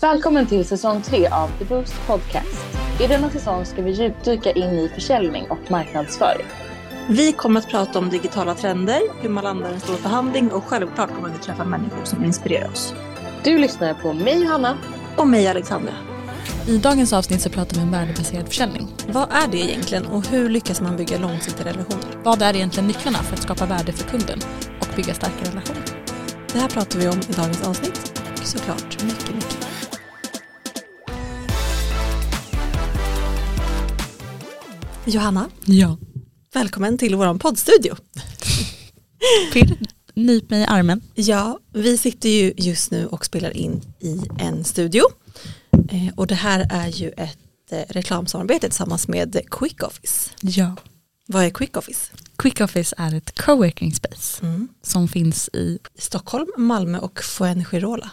Välkommen 0.00 0.46
till 0.46 0.64
säsong 0.64 1.02
3 1.02 1.28
av 1.28 1.48
The 1.58 1.64
Boost 1.64 1.94
Podcast. 2.06 2.64
I 3.00 3.06
denna 3.06 3.30
säsong 3.30 3.64
ska 3.64 3.82
vi 3.82 3.90
djupdyka 3.90 4.50
in 4.50 4.64
i 4.64 4.88
försäljning 4.94 5.50
och 5.50 5.70
marknadsföring. 5.70 6.46
Vi 7.08 7.32
kommer 7.32 7.60
att 7.60 7.68
prata 7.68 7.98
om 7.98 8.10
digitala 8.10 8.54
trender, 8.54 9.00
hur 9.22 9.28
man 9.28 9.44
landar 9.44 9.70
en 9.70 9.80
stor 9.80 9.94
förhandling 9.94 10.52
och 10.52 10.64
självklart 10.64 11.14
kommer 11.14 11.28
vi 11.28 11.38
träffa 11.38 11.64
människor 11.64 12.04
som 12.04 12.24
inspirerar 12.24 12.70
oss. 12.70 12.94
Du 13.44 13.58
lyssnar 13.58 13.94
på 13.94 14.12
mig 14.12 14.42
Johanna. 14.42 14.78
Och 15.16 15.28
mig 15.28 15.48
Alexandra. 15.48 15.92
I 16.66 16.78
dagens 16.78 17.12
avsnitt 17.12 17.42
så 17.42 17.50
pratar 17.50 17.76
vi 17.76 17.82
om 17.82 17.90
värdebaserad 17.90 18.48
försäljning. 18.48 18.88
Vad 19.08 19.28
är 19.32 19.48
det 19.50 19.58
egentligen 19.58 20.06
och 20.06 20.26
hur 20.26 20.48
lyckas 20.48 20.80
man 20.80 20.96
bygga 20.96 21.18
långsiktiga 21.18 21.66
relationer? 21.66 22.22
Vad 22.24 22.42
är 22.42 22.56
egentligen 22.56 22.86
nycklarna 22.86 23.18
för 23.18 23.34
att 23.34 23.42
skapa 23.42 23.66
värde 23.66 23.92
för 23.92 24.08
kunden 24.08 24.38
och 24.80 24.88
bygga 24.96 25.14
starka 25.14 25.50
relationer? 25.50 25.84
Det 26.52 26.58
här 26.58 26.68
pratar 26.68 26.98
vi 26.98 27.08
om 27.08 27.20
i 27.28 27.32
dagens 27.32 27.68
avsnitt 27.68 28.20
och 28.40 28.46
såklart 28.46 29.02
mycket, 29.02 29.34
mycket. 29.34 29.59
Johanna, 35.04 35.48
Ja. 35.64 35.96
välkommen 36.54 36.98
till 36.98 37.14
vår 37.14 37.38
poddstudio. 37.38 37.96
Pirr, 39.52 39.78
nyp 40.14 40.50
mig 40.50 40.60
i 40.62 40.64
armen. 40.64 41.00
Ja, 41.14 41.58
vi 41.72 41.98
sitter 41.98 42.28
ju 42.28 42.52
just 42.56 42.90
nu 42.90 43.06
och 43.06 43.24
spelar 43.24 43.56
in 43.56 43.82
i 44.00 44.20
en 44.38 44.64
studio. 44.64 45.02
Eh, 45.90 46.14
och 46.16 46.26
det 46.26 46.34
här 46.34 46.66
är 46.70 46.88
ju 46.88 47.08
ett 47.16 47.38
eh, 47.70 47.78
reklamsamarbete 47.88 48.68
tillsammans 48.68 49.08
med 49.08 49.40
Quick 49.50 49.82
Office. 49.82 50.30
Ja. 50.40 50.76
Vad 51.26 51.44
är 51.44 51.50
Quick 51.50 51.76
Office? 51.76 52.10
Quick 52.38 52.60
Office 52.60 52.94
är 52.98 53.14
ett 53.14 53.38
coworking 53.40 53.94
space 53.94 54.46
Mm. 54.46 54.68
som 54.82 55.08
finns 55.08 55.48
i, 55.52 55.78
Stockholm, 55.98 56.46
Malmö 56.56 56.98
och 56.98 57.20
Fuengirola. 57.22 58.10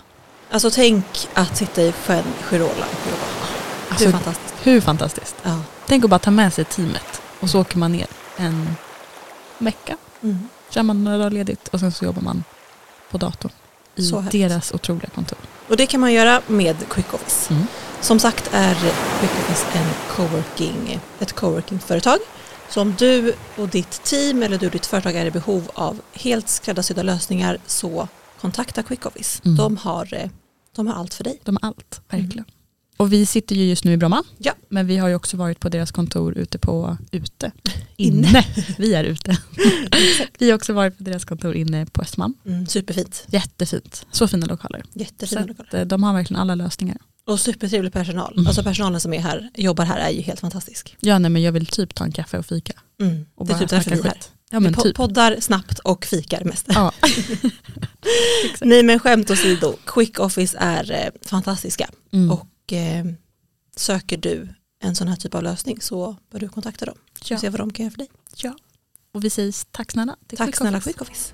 Alltså 0.52 0.72
tänk 0.72 1.06
att 1.34 1.58
sitta 1.58 1.82
i 1.84 1.92
Fuengirola 1.92 2.86
och 2.86 3.08
jobba. 3.12 3.28
Det 3.88 3.92
Alltså- 3.94 4.08
är 4.08 4.12
fantastiskt. 4.12 4.54
hur 4.64 4.82
fantastiskt? 4.82 5.36
Ja. 5.44 5.62
Tänk 5.88 6.04
att 6.04 6.10
bara 6.10 6.20
ta 6.20 6.32
med 6.32 6.54
sig 6.54 6.66
teamet 6.66 7.22
och 7.40 7.50
så 7.50 7.62
åker 7.62 7.78
man 7.78 7.92
ner 7.92 8.08
en 8.38 8.76
vecka. 9.58 9.98
Mm. 10.22 10.50
Kör 10.70 10.84
man 10.84 11.04
några 11.04 11.18
dagar 11.18 11.32
ledigt 11.32 11.68
och 11.68 11.80
sen 11.80 11.92
så 11.92 12.06
jobbar 12.06 12.22
man 12.22 12.44
på 13.12 13.18
datorn 13.18 13.52
i 13.96 14.40
deras 14.40 14.72
otroliga 14.72 15.10
kontor. 15.10 15.38
Och 15.68 15.78
det 15.78 15.86
kan 15.86 16.00
man 16.00 16.14
göra 16.14 16.42
med 16.48 16.76
Quick 16.90 17.14
Office. 17.14 17.54
Mm. 17.54 17.66
Som 18.02 18.20
sagt 18.20 18.50
är 18.54 18.76
Quick 19.20 19.32
Office 19.32 19.66
en 19.74 19.88
coworking, 20.16 21.00
ett 21.20 21.34
coworking-företag. 21.34 22.18
Så 22.70 22.82
om 22.82 22.96
du 22.98 23.34
och 23.58 23.68
ditt 23.68 24.04
team 24.04 24.44
eller 24.44 24.58
du 24.58 24.66
och 24.66 24.72
ditt 24.72 24.86
företag 24.86 25.16
är 25.16 25.26
i 25.26 25.32
behov 25.32 25.72
av 25.74 26.02
helt 26.14 26.50
skräddarsydda 26.50 27.04
lösningar 27.04 27.58
så 27.66 28.08
kontakta 28.42 28.84
Quick 28.84 29.06
Office. 29.06 29.42
Mm. 29.46 29.58
De, 29.58 29.78
har, 29.78 30.14
eh, 30.14 30.30
de 30.76 30.88
har 30.88 30.94
allt 30.94 31.14
för 31.14 31.24
dig. 31.24 31.40
De 31.44 31.58
har 31.62 31.68
allt, 31.68 32.02
verkligen. 32.10 32.46
Och 32.98 33.14
vi 33.14 33.26
sitter 33.26 33.56
ju 33.56 33.66
just 33.66 33.84
nu 33.84 33.94
i 33.94 33.98
Bromma. 33.98 34.24
Ja. 34.38 34.54
Men 34.70 34.88
vi 34.88 34.98
har 34.98 35.08
ju 35.08 35.16
också 35.16 35.38
varit 35.38 35.60
på 35.60 35.70
deras 35.70 35.92
kontor 35.92 36.38
ute 36.38 36.58
på, 36.60 36.98
ute, 37.12 37.52
Inne. 37.96 38.28
inne. 38.28 38.46
Vi 38.78 38.94
är 38.94 39.04
ute. 39.04 39.38
vi 40.40 40.50
har 40.50 40.56
också 40.56 40.74
varit 40.74 40.98
på 40.98 41.04
deras 41.04 41.26
kontor 41.26 41.56
inne 41.56 41.86
på 41.86 42.02
Östermalm. 42.02 42.34
Mm, 42.46 42.68
superfint. 42.68 43.26
Jättefint, 43.28 44.06
så 44.12 44.28
fina 44.28 44.46
lokaler. 44.46 44.84
Jättefina 44.94 45.42
att, 45.42 45.48
lokaler. 45.48 45.80
eh, 45.82 45.86
de 45.88 46.04
har 46.04 46.14
verkligen 46.14 46.42
alla 46.42 46.56
lösningar. 46.56 46.98
Och 47.28 47.40
supertrevlig 47.40 47.94
personal. 47.94 48.34
Mm. 48.34 48.48
Alltså 48.48 48.64
personalen 48.64 49.02
som 49.02 49.14
är 49.14 49.20
här, 49.20 49.50
jobbar 49.56 49.86
här 49.86 49.98
är 50.00 50.10
ju 50.10 50.22
helt 50.22 50.40
fantastisk. 50.40 50.96
Ja 51.00 51.20
nej 51.20 51.32
men 51.32 51.42
jag 51.42 51.52
vill 51.52 51.66
typ 51.66 51.96
ta 51.96 52.04
en 52.04 52.12
kaffe 52.12 52.38
och 52.38 52.46
fika. 52.46 52.74
Mm. 53.02 53.26
Och 53.36 53.48
det 53.48 53.54
är 53.54 53.60
typ 53.60 53.70
därför 53.70 53.92
vi 53.92 54.00
är 54.00 54.04
här. 54.04 54.18
Ja 54.52 54.60
men 54.60 54.74
vi 54.74 54.82
typ. 54.84 54.96
poddar 54.96 55.38
snabbt 55.40 55.80
och 55.80 56.06
fikar 56.06 56.44
mest. 56.44 56.66
Ja. 56.70 56.92
Nej 58.62 58.84
men 58.84 59.00
skämt 59.00 59.30
åsido, 59.32 59.76
Quick 59.86 60.20
Office 60.20 60.58
är 60.60 60.92
eh, 60.92 61.28
fantastiska. 61.30 61.90
Mm. 62.14 62.32
Och 62.32 62.48
eh, 62.74 63.06
söker 63.76 64.18
du 64.18 64.48
en 64.80 64.96
sån 64.96 65.08
här 65.08 65.16
typ 65.16 65.36
av 65.36 65.44
lösning 65.44 65.82
så 65.82 66.16
bör 66.32 66.40
du 66.40 66.50
kontakta 66.50 66.86
dem 66.86 66.98
och 67.20 67.32
ja. 67.32 67.38
se 67.38 67.50
vad 67.50 67.60
de 67.60 67.74
kan 67.74 67.84
göra 67.84 67.92
för 67.92 67.98
dig. 67.98 68.10
ja. 68.36 68.56
Och 69.12 69.24
vi 69.24 69.30
säger 69.30 69.54
tack 69.72 69.92
snälla 69.92 70.16
till 70.28 70.38
Tack 70.38 70.56
snälla. 70.56 70.82
Quick 70.82 71.02
Office. 71.02 71.34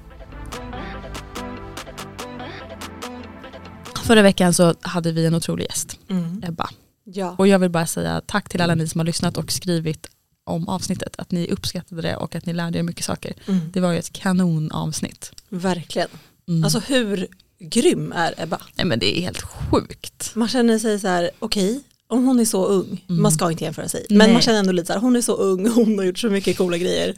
Förra 4.04 4.22
veckan 4.22 4.54
så 4.54 4.76
hade 4.82 5.12
vi 5.12 5.26
en 5.26 5.36
otrolig 5.36 5.66
gäst, 5.66 6.00
Ebba. 6.44 6.70
Ja. 7.04 7.36
Och 7.38 7.48
jag 7.48 7.60
vill 7.60 7.70
bara 7.70 7.88
säga 7.88 8.22
tack 8.26 8.50
till 8.50 8.62
alla 8.62 8.76
ni 8.76 8.88
som 8.88 9.00
har 9.00 9.06
lyssnat 9.06 9.38
och 9.38 9.52
skrivit 9.52 10.08
om 10.44 10.68
avsnittet. 10.68 11.16
Att 11.18 11.32
ni 11.32 11.48
uppskattade 11.48 12.02
det 12.02 12.16
och 12.16 12.36
att 12.36 12.46
ni 12.46 12.54
lärde 12.54 12.80
er 12.80 12.84
mycket 12.84 13.06
saker. 13.06 13.34
Mm. 13.48 13.72
Det 13.72 13.80
var 13.80 13.92
ju 13.92 14.00
ett 14.00 14.14
kanonavsnitt. 14.14 15.32
Verkligen. 15.50 16.08
Mm. 16.48 16.64
Alltså 16.64 16.80
hur 16.80 17.28
grym 17.70 18.12
är 18.16 18.34
Ebba? 18.38 18.62
Nej 18.76 18.86
men 18.86 19.00
det 19.00 19.18
är 19.18 19.22
helt 19.22 19.42
sjukt. 19.42 20.32
Man 20.36 20.48
känner 20.48 20.80
sig 20.80 21.00
så 21.00 21.08
här, 21.08 21.32
okej, 21.40 21.82
om 22.08 22.26
hon 22.26 22.40
är 22.40 22.46
så 22.46 22.66
ung, 22.66 23.06
Mm. 23.10 23.22
man 23.22 23.32
ska 23.32 23.52
inte 23.52 23.64
jämföra 23.64 23.90
sig, 23.90 24.06
men 24.10 24.18
Nej. 24.18 24.34
man 24.34 24.42
känner 24.42 24.60
ändå 24.60 24.72
lite 24.72 24.86
så 24.88 24.94
här, 24.94 25.00
hon 25.00 25.16
är 25.16 25.22
så 25.22 25.34
ung, 25.36 25.68
hon 25.76 25.98
har 25.98 26.06
gjort 26.06 26.20
så 26.20 26.30
mycket 26.30 26.58
coola 26.58 26.78
grejer. 26.78 27.16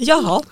Jaha, 0.00 0.42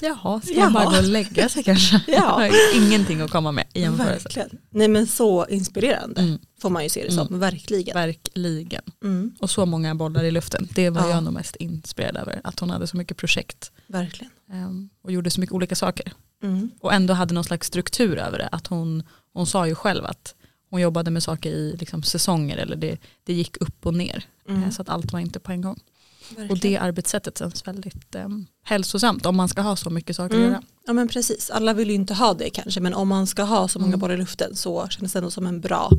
Jaha, 0.00 0.40
ska 0.40 0.54
Jaha. 0.54 0.70
man 0.70 0.72
bara 0.72 0.84
gå 0.92 0.96
och 0.98 1.04
lägga 1.04 1.48
sig 1.48 1.62
kanske? 1.62 2.00
Ja. 2.06 2.50
Ingenting 2.74 3.20
att 3.20 3.30
komma 3.30 3.52
med 3.52 3.64
i 3.74 3.80
jämförelse. 3.80 4.22
verkligen. 4.24 4.50
Nej 4.70 4.88
men 4.88 5.06
så 5.06 5.46
inspirerande 5.46 6.20
Mm. 6.20 6.38
får 6.60 6.70
man 6.70 6.82
ju 6.82 6.88
se 6.88 7.04
det 7.06 7.12
som, 7.12 7.38
verkligen. 7.40 7.94
Verkligen. 7.94 8.82
Mm. 9.04 9.32
Och 9.40 9.50
så 9.50 9.66
många 9.66 9.94
bollar 9.94 10.24
i 10.24 10.30
luften. 10.30 10.68
Det 10.74 10.90
var 10.90 11.02
Ja. 11.02 11.10
jag 11.10 11.22
nog 11.24 11.32
mest 11.32 11.56
inspirerad 11.56 12.16
över. 12.16 12.40
Att 12.44 12.60
hon 12.60 12.70
hade 12.70 12.86
så 12.86 12.96
mycket 12.96 13.16
projekt 13.16 13.72
Verkligen. 13.86 14.30
ehm, 14.52 14.88
och 15.04 15.12
gjorde 15.12 15.30
så 15.30 15.40
mycket 15.40 15.54
olika 15.54 15.74
saker. 15.76 16.12
Mm. 16.44 16.70
Och 16.80 16.92
ändå 16.92 17.14
hade 17.14 17.34
någon 17.34 17.44
slags 17.44 17.66
struktur 17.66 18.18
över 18.18 18.38
det. 18.38 18.48
Att 18.52 18.66
hon, 18.66 19.02
hon 19.32 19.46
sa 19.46 19.66
ju 19.66 19.74
själv 19.74 20.04
att 20.06 20.34
hon 20.70 20.80
jobbade 20.80 21.10
med 21.10 21.22
saker 21.22 21.50
i 21.50 21.76
liksom, 21.80 22.02
säsonger 22.02 22.56
eller 22.56 22.76
det, 22.76 22.98
det 23.24 23.32
gick 23.32 23.56
upp 23.60 23.86
och 23.86 23.94
ner. 23.94 24.24
Mm. 24.48 24.62
Eh, 24.64 24.70
Så 24.70 24.82
att 24.82 24.88
allt 24.88 25.12
var 25.12 25.20
inte 25.20 25.40
på 25.40 25.52
en 25.52 25.60
gång. 25.60 25.80
Verkligen. 26.28 26.50
Och 26.50 26.58
det 26.58 26.76
arbetssättet 26.78 27.38
känns 27.38 27.66
väldigt 27.66 28.14
um, 28.14 28.46
hälsosamt 28.62 29.26
om 29.26 29.36
man 29.36 29.48
ska 29.48 29.60
ha 29.62 29.76
så 29.76 29.90
mycket 29.90 30.16
saker 30.16 30.34
Mm. 30.34 30.46
att 30.46 30.52
göra. 30.52 30.62
Ja 30.86 30.92
men 30.92 31.08
precis, 31.08 31.50
alla 31.50 31.72
vill 31.74 31.88
ju 31.88 31.94
inte 31.94 32.14
ha 32.14 32.34
det 32.34 32.50
kanske 32.50 32.80
men 32.80 32.94
om 32.94 33.08
man 33.08 33.26
ska 33.26 33.42
ha 33.42 33.68
så 33.68 33.78
många 33.78 33.88
Mm. 33.88 34.00
bollar 34.00 34.14
i 34.14 34.18
luften 34.18 34.56
så 34.56 34.88
känns 34.88 35.12
det 35.12 35.18
ändå 35.18 35.30
som 35.30 35.46
en 35.46 35.60
bra 35.60 35.90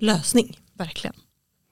lösning 0.00 0.58
Verkligen. 0.74 1.14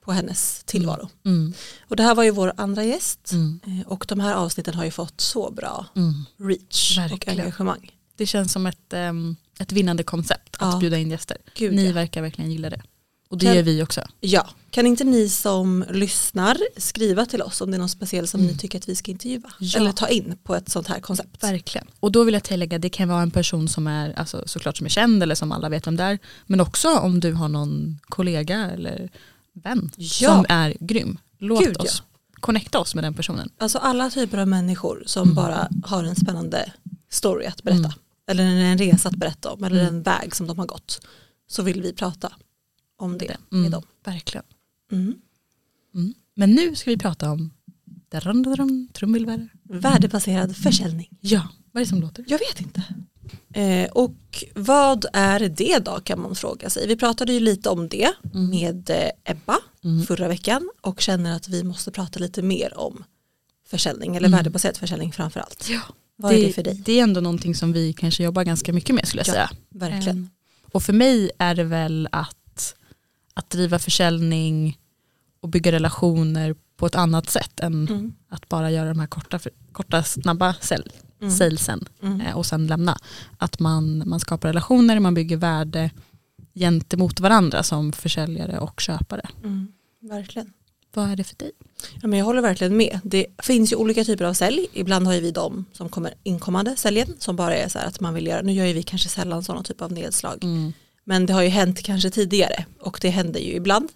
på 0.05 0.13
hennes 0.13 0.63
tillvaro. 0.65 1.09
Mm. 1.25 1.53
Och 1.89 1.97
det 1.97 2.03
här 2.03 2.15
var 2.15 2.25
ju 2.25 2.31
vår 2.31 2.53
andra 2.57 2.85
gäst 2.85 3.33
Mm. 3.33 3.61
eh, 3.67 3.87
och 3.87 4.05
de 4.09 4.21
här 4.21 4.35
avsnitten 4.35 4.75
har 4.75 4.85
ju 4.85 4.91
fått 4.91 5.21
så 5.21 5.51
bra 5.51 5.87
Mm. 5.97 6.13
reach 6.39 6.99
och 6.99 7.03
Verkligen. 7.13 7.41
engagemang. 7.41 7.91
Det 8.17 8.27
känns 8.27 8.53
som 8.53 8.67
ett, 8.67 8.93
um, 8.93 9.37
ett 9.59 9.73
vinnande 9.73 10.03
koncept 10.03 10.57
att 10.59 10.73
Ja. 10.73 10.79
bjuda 10.79 10.99
in 10.99 11.11
gäster. 11.11 11.37
Gud, 11.55 11.75
Ni 11.75 11.87
ja. 11.87 11.93
verkar 11.93 12.23
verkligen 12.23 12.53
gilla 12.53 12.71
det. 12.71 12.83
Och 13.29 13.39
det 13.39 13.47
Kan- 13.47 13.57
gör 13.57 13.63
vi 13.63 13.83
också. 13.83 14.01
Ja, 14.21 14.49
kan 14.71 14.87
inte 14.87 15.05
ni 15.05 15.29
som 15.29 15.85
lyssnar 15.91 16.59
skriva 16.77 17.27
till 17.27 17.43
oss 17.43 17.61
om 17.61 17.71
det 17.71 17.77
är 17.77 17.79
någon 17.79 17.89
speciell 17.89 18.27
som 18.29 18.41
Mm. 18.41 18.53
ni 18.53 18.59
tycker 18.59 18.79
att 18.79 18.89
vi 18.89 18.95
ska 18.95 19.11
intervjua 19.11 19.51
Ja. 19.61 19.79
eller 19.81 19.93
ta 19.93 20.09
in 20.09 20.37
på 20.43 20.55
ett 20.55 20.69
sånt 20.69 20.87
här 20.89 21.01
koncept. 21.01 21.43
Verkligen. 21.43 21.87
Och 22.01 22.13
då 22.13 22.25
vill 22.25 22.35
jag 22.35 22.43
tillägga, 22.45 22.79
det 22.79 22.89
kan 22.89 23.09
vara 23.09 23.23
en 23.23 23.31
person 23.31 23.69
som 23.69 23.87
är 23.87 24.13
alltså, 24.19 24.43
såklart 24.47 24.77
som 24.77 24.85
är 24.87 24.91
känd 24.91 25.23
eller 25.23 25.35
som 25.35 25.53
alla 25.53 25.69
vet 25.69 25.87
om 25.87 25.97
det 25.97 26.03
är. 26.05 26.19
Men 26.47 26.61
också 26.61 26.99
om 26.99 27.21
du 27.21 27.33
har 27.33 27.49
någon 27.49 27.99
kollega 28.09 28.71
eller 28.71 29.11
vän 29.53 29.91
Ja. 29.97 30.09
som 30.35 30.47
är 30.49 30.75
grym. 30.81 31.19
Låt 31.39 31.65
Gud, 31.65 31.77
oss 31.81 32.03
connecta 32.41 32.79
oss 32.79 32.95
med 32.95 33.05
den 33.05 33.15
personen. 33.15 33.51
Alltså 33.59 33.79
alla 33.79 34.11
typer 34.11 34.39
av 34.39 34.49
människor 34.49 35.03
som 35.07 35.23
Mm. 35.23 35.35
bara 35.35 35.69
har 35.85 36.05
en 36.05 36.17
spännande 36.17 36.73
story 37.11 37.47
att 37.47 37.63
berätta. 37.63 37.79
Mm. 37.79 37.93
Eller 38.27 38.45
en 38.45 38.79
resa 38.79 39.09
att 39.09 39.17
berätta 39.17 39.53
om 39.53 39.65
eller 39.65 39.81
Mm. 39.83 39.95
en 39.97 40.03
väg 40.03 40.35
som 40.37 40.47
de 40.47 40.59
har 40.59 40.67
gått. 40.67 41.07
Så 41.49 41.63
vill 41.63 41.83
vi 41.83 41.93
prata 41.93 42.33
om 42.97 43.19
det 43.19 43.25
Mm. 43.53 43.63
med 43.63 43.71
dem. 43.71 43.83
Verkligen. 44.05 44.45
Mm. 44.93 45.15
Mm. 45.95 46.15
Men 46.35 46.51
nu 46.55 46.75
ska 46.75 46.91
vi 46.91 46.97
prata 46.99 47.31
om 47.31 47.51
darum, 48.11 48.89
trumvirvel. 48.93 49.49
Värdebaserad 49.63 50.57
försäljning. 50.57 51.09
Ja, 51.21 51.49
vad 51.73 51.81
är 51.81 51.85
det 51.85 51.89
som 51.91 52.01
låter? 52.01 52.25
Jag 52.29 52.39
vet 52.39 52.61
inte. 52.61 52.83
Eh, 53.61 53.91
och 53.91 54.45
vad 54.55 55.07
är 55.13 55.41
det 55.49 55.79
då 55.85 56.01
kan 56.01 56.21
man 56.21 56.35
fråga 56.35 56.71
sig. 56.71 56.87
Vi 56.87 56.97
pratade 56.97 57.33
ju 57.33 57.41
lite 57.41 57.69
om 57.69 57.89
det 57.89 58.13
Mm. 58.35 58.51
med 58.51 58.91
eh, 58.91 59.11
Ebba 59.33 59.57
Mm. 59.85 60.07
förra 60.07 60.29
veckan 60.29 60.71
och 60.81 61.01
känner 61.01 61.37
att 61.37 61.49
vi 61.49 61.63
måste 61.63 61.91
prata 61.91 62.19
lite 62.19 62.43
mer 62.43 62.79
om 62.79 63.05
försäljning 63.67 64.17
eller 64.17 64.29
Mm. 64.29 64.37
värdebaserad 64.39 64.77
försäljning 64.77 65.13
framför 65.13 65.41
allt. 65.41 65.67
Ja. 65.71 65.81
Vad 66.17 66.33
är 66.33 66.47
det 66.47 66.53
för 66.53 66.63
dig? 66.63 66.83
Det 66.85 66.99
är 66.99 67.03
ändå 67.03 67.21
någonting 67.21 67.55
som 67.55 67.73
vi 67.73 67.93
kanske 67.93 68.25
jobbar 68.25 68.45
ganska 68.45 68.73
mycket 68.73 68.95
med 68.95 69.09
skulle 69.09 69.21
jag 69.21 69.29
Ja, 69.29 69.33
säga. 69.33 69.51
Verkligen. 69.71 70.17
Ehm, 70.19 70.29
Och 70.73 70.83
för 70.83 70.93
mig 70.93 71.31
är 71.39 71.55
det 71.55 71.65
väl 71.65 72.09
att, 72.13 72.75
att 73.35 73.51
driva 73.51 73.79
försäljning 73.79 74.79
och 75.41 75.49
bygga 75.49 75.73
relationer 75.73 76.55
på 76.77 76.87
ett 76.87 76.95
annat 76.95 77.31
sätt 77.31 77.61
än 77.61 77.89
Mm. 77.89 78.13
att 78.29 78.49
bara 78.49 78.71
göra 78.71 78.89
de 78.89 79.01
här 79.01 79.07
korta, 79.07 79.39
korta 79.73 80.03
snabba 80.03 80.55
sälj, 80.61 80.91
Mm. 81.21 81.31
salesen 81.35 81.89
Mm. 82.03 82.21
eh, 82.21 82.37
och 82.37 82.47
sen 82.47 82.67
lämna. 82.67 82.99
Att 83.39 83.61
man, 83.61 84.03
man 84.09 84.21
skapar 84.21 84.49
relationer, 84.49 85.01
man 85.01 85.15
bygger 85.15 85.37
värde 85.37 85.91
gentemot 86.55 87.21
varandra 87.21 87.63
som 87.63 87.93
försäljare 87.93 88.59
och 88.59 88.81
köpare. 88.81 89.29
Mm. 89.45 89.69
Verkligen. 90.01 90.53
Vad 90.97 91.11
är 91.11 91.17
det 91.17 91.25
för 91.25 91.37
dig? 91.37 91.51
Ja, 92.03 92.09
men 92.09 92.19
jag 92.19 92.27
håller 92.27 92.43
verkligen 92.43 92.77
med. 92.77 93.01
Det 93.05 93.27
finns 93.43 93.73
ju 93.73 93.77
olika 93.77 94.05
typer 94.05 94.25
av 94.25 94.35
sälj. 94.35 94.67
Ibland 94.73 95.07
har 95.07 95.15
ju 95.15 95.21
vi 95.21 95.31
de 95.31 95.65
som 95.73 95.89
kommer 95.89 96.15
inkommande 96.23 96.77
säljen 96.77 97.15
som 97.19 97.37
bara 97.37 97.57
är 97.57 97.69
så 97.69 97.79
här 97.79 97.87
att 97.87 98.01
man 98.01 98.15
vill 98.15 98.27
göra, 98.27 98.43
nu 98.43 98.53
gör 98.53 98.65
ju 98.67 98.73
vi 98.73 98.83
kanske 98.83 99.09
sällan 99.09 99.45
sådana 99.45 99.63
typ 99.63 99.83
av 99.83 99.93
nedslag. 99.93 100.45
Mm. 100.45 100.73
Men 101.05 101.27
det 101.27 101.33
har 101.33 101.43
ju 101.43 101.49
hänt 101.49 101.83
kanske 101.83 102.11
tidigare 102.11 102.65
och 102.81 102.99
det 103.03 103.09
händer 103.11 103.41
ju 103.41 103.53
ibland 103.53 103.89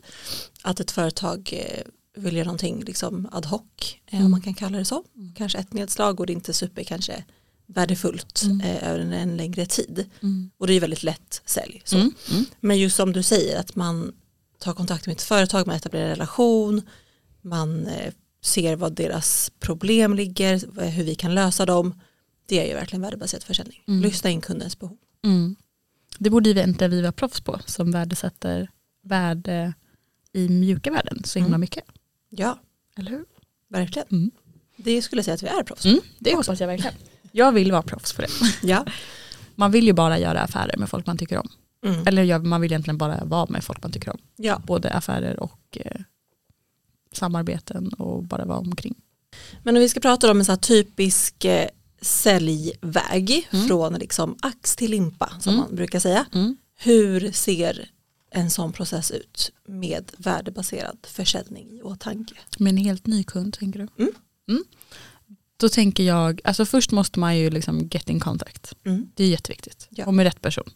att 0.62 0.80
ett 0.80 0.90
företag 0.90 1.50
eh, 1.52 1.82
vill 2.22 2.36
göra 2.36 2.44
någonting 2.44 2.82
liksom 2.84 3.28
ad 3.32 3.46
hoc 3.48 3.62
eh, 4.06 4.14
Mm. 4.14 4.24
om 4.24 4.30
man 4.30 4.40
kan 4.42 4.54
kalla 4.54 4.78
det 4.78 4.84
så. 4.84 5.04
Kanske 5.36 5.58
ett 5.58 5.72
nedslag 5.72 6.20
och 6.20 6.26
det 6.26 6.32
är 6.32 6.34
inte 6.34 6.52
super 6.52 6.84
kanske 6.84 7.24
värdefullt 7.66 8.42
Mm. 8.44 8.60
eh, 8.60 8.88
över 8.88 8.98
en, 9.00 9.12
en 9.12 9.36
längre 9.36 9.66
tid. 9.66 10.04
Mm. 10.22 10.50
Och 10.58 10.66
det 10.66 10.72
är 10.72 10.74
ju 10.74 10.80
väldigt 10.80 11.02
lätt 11.02 11.42
sälj. 11.46 11.82
Så. 11.84 11.96
Mm. 11.96 12.12
Mm. 12.30 12.44
Men 12.60 12.78
just 12.78 12.96
som 12.96 13.12
du 13.12 13.22
säger 13.22 13.60
att 13.60 13.76
man 13.76 14.12
tar 14.60 14.72
kontakt 14.74 15.06
med 15.06 15.12
ett 15.16 15.22
företag, 15.22 15.66
man 15.66 15.76
etablerar 15.76 16.04
en 16.04 16.10
relation, 16.10 16.82
man 17.42 17.86
eh, 17.86 18.12
ser 18.42 18.76
vad 18.76 18.92
deras 18.94 19.50
problem 19.60 20.14
ligger, 20.14 20.80
hur 20.90 21.04
vi 21.04 21.14
kan 21.14 21.34
lösa 21.34 21.66
dem. 21.66 22.00
Det 22.46 22.60
är 22.60 22.68
ju 22.68 22.74
verkligen 22.74 23.02
värdebaserad 23.02 23.42
försäljning. 23.42 23.82
Mm. 23.88 24.02
Lyssna 24.02 24.30
in 24.30 24.40
kundens 24.40 24.78
behov. 24.78 24.96
Mm. 25.24 25.56
Det 26.18 26.30
borde 26.30 26.50
ju 26.50 26.62
inte 26.62 26.88
vi 26.88 27.00
vara 27.00 27.12
proffs 27.12 27.40
på 27.40 27.60
som 27.66 27.90
värdesätter 27.92 28.70
värde 29.02 29.74
i 30.32 30.48
mjuka 30.48 30.90
värden 30.90 31.22
så 31.24 31.38
himla 31.38 31.48
Mm. 31.48 31.60
mycket. 31.60 31.84
Ja, 32.30 32.58
Eller 32.96 33.10
hur? 33.10 33.24
verkligen. 33.68 34.08
Mm. 34.10 34.30
Det 34.76 35.02
skulle 35.02 35.18
jag 35.18 35.24
säga 35.24 35.34
att 35.34 35.42
vi 35.42 35.46
är 35.46 35.62
proffs. 35.62 35.84
Mm. 35.84 36.00
Det 36.18 36.34
hoppas 36.34 36.60
jag 36.60 36.66
verkligen. 36.66 36.94
Jag 37.32 37.52
vill 37.52 37.72
vara 37.72 37.82
proffs 37.82 38.12
på 38.12 38.22
det. 38.22 38.28
Ja. 38.62 38.86
Man 39.54 39.70
vill 39.70 39.84
ju 39.86 39.92
bara 39.92 40.18
göra 40.18 40.40
affärer 40.40 40.76
med 40.76 40.88
folk 40.88 41.06
man 41.06 41.18
tycker 41.18 41.38
om. 41.38 41.48
Mm. 41.84 42.06
Eller 42.06 42.22
ja, 42.22 42.38
man 42.38 42.60
vill 42.60 42.72
egentligen 42.72 42.98
bara 42.98 43.24
vara 43.24 43.46
med 43.48 43.64
folk 43.64 43.82
man 43.82 43.92
tycker 43.92 44.10
om. 44.10 44.18
ja. 44.36 44.62
Både 44.66 44.90
affärer 44.90 45.40
och 45.40 45.78
eh, 45.80 46.00
samarbeten 47.12 47.88
och 47.88 48.24
bara 48.24 48.44
vara 48.44 48.58
omkring. 48.58 48.94
Men 49.62 49.76
om 49.76 49.80
vi 49.82 49.88
ska 49.88 50.00
prata 50.00 50.30
om 50.30 50.38
en 50.38 50.44
så 50.44 50.56
typisk 50.56 51.44
eh, 51.44 51.68
säljväg 52.00 53.48
Mm. 53.52 53.68
från 53.68 53.94
liksom 53.94 54.36
ax 54.42 54.76
till 54.76 54.90
limpa 54.90 55.32
som 55.40 55.54
Mm. 55.54 55.64
man 55.66 55.76
brukar 55.76 56.00
säga. 56.00 56.26
Hur 56.78 57.32
ser 57.32 57.90
en 58.30 58.50
sån 58.50 58.72
process 58.72 59.10
ut 59.10 59.52
med 59.66 60.12
värdebaserad 60.18 60.98
försäljning 61.06 61.70
i 61.78 61.82
åtanke? 61.82 62.34
Med 62.58 62.70
en 62.70 62.76
helt 62.76 63.06
ny 63.06 63.24
kund 63.24 63.54
tänker 63.58 63.78
du? 63.78 63.88
Mm. 64.02 64.12
Mm. 64.48 64.64
Då 65.56 65.68
tänker 65.68 66.02
jag, 66.02 66.40
alltså 66.44 66.66
först 66.66 66.90
måste 66.92 67.18
man 67.18 67.38
ju 67.38 67.50
liksom 67.50 67.88
get 67.92 68.08
in 68.10 68.20
contact. 68.20 68.74
Mm. 68.84 69.08
Det 69.14 69.24
är 69.24 69.28
jätteviktigt. 69.28 69.86
Ja. 69.90 70.06
Och 70.06 70.14
med 70.14 70.24
rätt 70.24 70.40
person. 70.40 70.70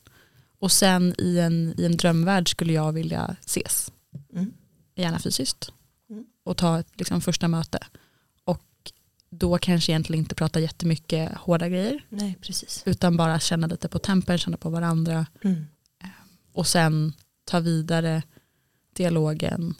Och 0.64 0.72
sen 0.72 1.14
i 1.18 1.38
en, 1.38 1.74
i 1.78 1.84
en 1.84 1.96
drömvärld 1.96 2.48
skulle 2.50 2.72
jag 2.72 2.92
vilja 2.92 3.36
ses. 3.46 3.92
Mm. 4.32 4.52
Gärna 4.94 5.18
fysiskt. 5.18 5.72
Mm. 6.10 6.24
Och 6.44 6.56
ta 6.56 6.78
ett 6.78 6.88
liksom, 6.98 7.20
första 7.20 7.48
möte. 7.48 7.78
Och 8.44 8.92
då 9.30 9.58
kanske 9.58 9.92
egentligen 9.92 10.18
inte 10.24 10.34
prata 10.34 10.60
jättemycket 10.60 11.34
hårda 11.36 11.68
grejer. 11.68 12.04
Nej, 12.08 12.38
precis. 12.40 12.82
Utan 12.86 13.16
bara 13.16 13.40
känna 13.40 13.66
lite 13.66 13.88
på 13.88 13.98
tempen, 13.98 14.38
känna 14.38 14.56
på 14.56 14.70
varandra. 14.70 15.26
Mm. 15.42 15.66
Och 16.52 16.66
sen 16.66 17.12
ta 17.44 17.60
vidare 17.60 18.22
dialogen 18.92 19.74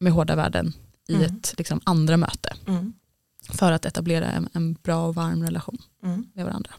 med 0.00 0.12
hårda 0.12 0.36
värden 0.36 0.72
i 1.08 1.14
Mm. 1.14 1.26
ett 1.26 1.54
liksom, 1.58 1.80
andra 1.84 2.16
möte. 2.16 2.56
Mm. 2.66 2.92
För 3.48 3.72
att 3.72 3.84
etablera 3.86 4.26
en, 4.30 4.48
en 4.52 4.72
bra 4.74 5.06
och 5.06 5.14
varm 5.14 5.42
relation 5.42 5.78
Mm. 6.02 6.26
med 6.34 6.44
varandra. 6.44 6.70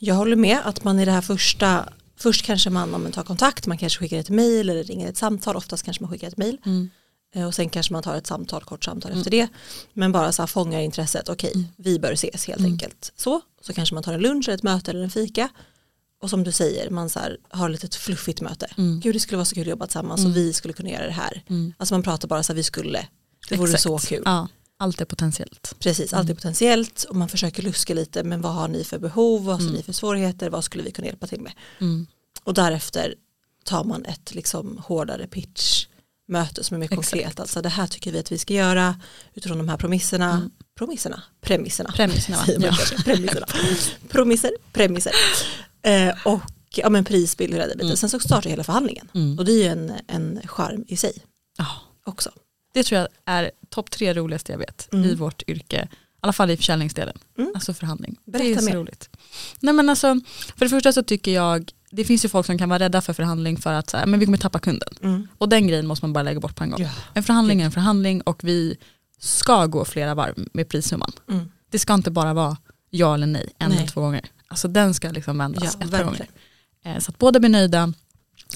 Mm. 0.00 0.04
Mm. 0.04 0.08
Jag 0.08 0.14
håller 0.14 0.36
med 0.36 0.58
att 0.64 0.84
man 0.84 0.98
i 1.00 1.04
det 1.04 1.12
här 1.12 1.20
första 1.20 1.88
Först 2.20 2.44
kanske 2.44 2.70
man 2.70 2.94
om 2.94 3.02
man 3.02 3.12
tar 3.12 3.22
kontakt, 3.24 3.66
man 3.66 3.78
kanske 3.78 3.98
skickar 3.98 4.18
ett 4.18 4.30
mejl 4.30 4.68
eller 4.70 4.84
ringer 4.84 5.08
ett 5.08 5.16
samtal, 5.16 5.56
oftast 5.56 5.82
kanske 5.84 6.02
man 6.02 6.10
skickar 6.10 6.28
ett 6.28 6.36
mejl 6.36 6.58
Eh, 7.34 7.46
och 7.46 7.54
sen 7.54 7.68
kanske 7.68 7.92
man 7.92 8.02
tar 8.02 8.14
ett 8.16 8.26
samtal, 8.26 8.64
kort 8.64 8.84
samtal 8.84 9.10
Mm. 9.10 9.18
efter 9.20 9.30
det. 9.30 9.48
Men 9.92 10.12
bara 10.12 10.32
så 10.32 10.42
här 10.42 10.46
fångar 10.46 10.80
intresset, 10.80 11.28
okej 11.28 11.52
Mm. 11.54 11.66
vi 11.76 11.98
bör 11.98 12.12
ses 12.12 12.46
helt 12.46 12.58
Mm. 12.60 12.72
enkelt. 12.72 13.12
Så, 13.16 13.40
så 13.62 13.72
kanske 13.72 13.94
man 13.94 14.04
tar 14.04 14.12
en 14.12 14.20
lunch 14.20 14.48
ett 14.48 14.62
möte 14.62 14.90
eller 14.90 15.02
en 15.02 15.10
fika. 15.10 15.48
Och 16.22 16.30
som 16.30 16.44
du 16.44 16.52
säger, 16.52 16.90
man 16.90 17.10
så 17.10 17.18
här, 17.18 17.36
har 17.50 17.70
ett 17.70 17.94
fluffigt 17.94 18.40
möte. 18.40 18.66
Mm. 18.78 19.00
Gud 19.00 19.14
det 19.14 19.20
skulle 19.20 19.36
vara 19.36 19.44
så 19.44 19.54
kul 19.54 19.62
att 19.62 19.68
jobba 19.68 19.86
tillsammans 19.86 20.20
Mm. 20.20 20.30
och 20.32 20.36
vi 20.36 20.52
skulle 20.52 20.74
kunna 20.74 20.90
göra 20.90 21.06
det 21.06 21.12
här. 21.12 21.42
Mm. 21.48 21.72
Alltså 21.78 21.94
man 21.94 22.02
pratar 22.02 22.28
bara 22.28 22.42
så 22.42 22.52
här, 22.52 22.56
vi 22.56 22.62
skulle, 22.62 23.06
det 23.48 23.56
vore 23.56 23.70
Exakt. 23.72 23.82
så 23.82 23.98
kul. 23.98 24.22
Ja, 24.24 24.48
allt 24.80 25.00
är 25.00 25.04
potentiellt. 25.04 25.74
Precis, 25.78 26.12
allt 26.12 26.24
är 26.24 26.30
Mm. 26.30 26.36
potentiellt 26.36 27.02
och 27.08 27.16
man 27.16 27.28
försöker 27.28 27.62
luska 27.62 27.94
lite, 27.94 28.24
men 28.24 28.40
vad 28.40 28.52
har 28.54 28.68
ni 28.68 28.84
för 28.84 28.98
behov, 28.98 29.44
vad 29.44 29.54
har 29.56 29.62
Mm. 29.62 29.74
ni 29.74 29.82
för 29.82 29.92
svårigheter, 29.92 30.50
vad 30.50 30.64
skulle 30.64 30.82
vi 30.84 30.90
kunna 30.90 31.06
hjälpa 31.06 31.26
till 31.26 31.40
med? 31.40 31.52
Mm. 31.80 32.06
Och 32.44 32.54
därefter 32.54 33.14
tar 33.64 33.84
man 33.84 34.04
ett 34.04 34.34
liksom 34.34 34.78
hårdare 34.86 35.26
pitch 35.26 35.86
möte 36.28 36.64
som 36.64 36.74
är 36.74 36.78
mer 36.78 36.84
Exakt. 36.92 37.10
konkret. 37.10 37.40
Alltså 37.40 37.62
det 37.62 37.68
här 37.68 37.86
tycker 37.86 38.12
vi 38.12 38.18
att 38.18 38.32
vi 38.32 38.38
ska 38.38 38.54
göra 38.54 39.00
utifrån 39.34 39.58
de 39.58 39.68
här 39.68 39.76
promisserna. 39.76 40.30
Mm. 40.32 40.50
Promisserna? 40.78 41.22
Premisserna. 41.40 41.92
Premisserna 41.92 42.38
Ja. 42.46 42.76
Premisserna. 43.04 43.46
Promisser, 44.08 44.50
premisser. 44.72 45.12
Eh, 45.82 46.14
och 46.26 46.40
ja, 46.74 46.88
men 46.90 47.04
prisbild 47.04 47.52
hela 47.52 47.66
den 47.66 47.76
biten. 47.76 47.86
Mm. 47.86 47.96
Sen 47.96 48.10
så 48.10 48.20
startar 48.20 48.50
hela 48.50 48.64
förhandlingen. 48.64 49.08
Mm. 49.14 49.38
Och 49.38 49.44
det 49.44 49.52
är 49.52 49.56
ju 49.56 49.64
en, 49.68 49.92
en 50.08 50.40
charm 50.44 50.84
i 50.88 50.96
sig 50.96 51.12
Ja, 51.58 51.66
också. 52.04 52.30
Det 52.72 52.82
tror 52.84 52.98
jag 53.00 53.08
är 53.24 53.50
topp 53.68 53.90
tre 53.90 54.14
roligaste 54.14 54.52
jag 54.52 54.58
vet 54.58 54.88
Mm. 54.92 55.10
i 55.10 55.14
vårt 55.14 55.42
yrke. 55.48 55.88
I 55.92 55.96
alla 56.20 56.32
fall 56.32 56.50
i 56.50 56.56
försäljningsdelen. 56.56 57.18
Mm. 57.38 57.50
Alltså 57.54 57.74
förhandling. 57.74 58.16
Berätta 58.24 58.44
det 58.44 58.52
är 58.52 58.58
så 58.58 58.64
mer. 58.64 58.74
roligt. 58.76 59.10
Nej, 59.60 59.74
men 59.74 59.88
alltså, 59.88 60.20
för 60.56 60.64
det 60.64 60.68
första 60.68 60.92
så 60.92 61.02
tycker 61.02 61.30
jag, 61.34 61.70
det 61.90 62.04
finns 62.04 62.24
ju 62.24 62.28
folk 62.28 62.46
som 62.46 62.58
kan 62.58 62.68
vara 62.68 62.78
rädda 62.78 63.00
för 63.00 63.12
förhandling 63.12 63.56
för 63.56 63.72
att 63.72 63.90
så 63.90 63.96
här, 63.96 64.06
men 64.06 64.20
vi 64.20 64.26
kommer 64.26 64.38
tappa 64.38 64.58
kunden. 64.58 64.88
Mm. 65.02 65.28
Och 65.38 65.48
den 65.48 65.66
grejen 65.66 65.86
måste 65.86 66.04
man 66.04 66.12
bara 66.12 66.22
lägga 66.22 66.40
bort 66.40 66.56
på 66.56 66.64
en 66.64 66.70
gång. 66.70 66.82
Ja. 66.82 66.90
En 67.14 67.22
förhandling 67.22 67.60
är 67.60 67.64
en 67.64 67.72
förhandling 67.72 68.20
och 68.22 68.44
vi 68.44 68.76
ska 69.18 69.66
gå 69.66 69.84
flera 69.84 70.14
varv 70.14 70.48
med 70.52 70.68
prissumman. 70.68 71.12
Mm. 71.28 71.50
Det 71.70 71.78
ska 71.78 71.94
inte 71.94 72.10
bara 72.10 72.34
vara 72.34 72.56
ja 72.90 73.14
eller 73.14 73.26
nej 73.26 73.50
en 73.58 73.68
Nej. 73.68 73.78
eller 73.78 73.88
två 73.88 74.00
gånger. 74.00 74.24
Alltså 74.48 74.68
den 74.68 74.94
ska 74.94 75.10
liksom 75.10 75.38
vändas 75.38 75.76
Ja, 75.80 75.84
ett 75.86 75.90
par 75.90 76.04
gånger. 76.04 76.26
Eh, 76.84 76.98
Så 76.98 77.10
att 77.10 77.18
båda 77.18 77.40
blir 77.40 77.50
nöjda 77.50 77.92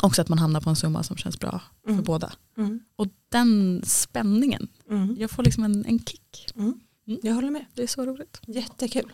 och 0.03 0.15
så 0.17 0.23
att 0.23 0.29
man 0.29 0.39
hamnar 0.39 0.61
på 0.61 0.71
en 0.71 0.77
summa 0.77 1.03
som 1.03 1.17
känns 1.17 1.39
bra 1.39 1.61
Mm. 1.87 1.99
för 1.99 2.05
båda. 2.05 2.33
Mm. 2.59 2.81
Och 2.97 3.06
den 3.29 3.83
spänningen, 3.87 4.69
Mm. 4.91 5.17
jag 5.19 5.31
får 5.31 5.43
liksom 5.43 5.65
en, 5.65 5.85
en 5.87 5.99
kick. 6.05 6.49
Mm. 6.56 6.75
Jag 7.23 7.35
håller 7.35 7.50
med. 7.50 7.65
Det 7.75 7.83
är 7.83 7.87
så 7.87 8.06
roligt. 8.06 8.41
Jättekul. 8.47 9.12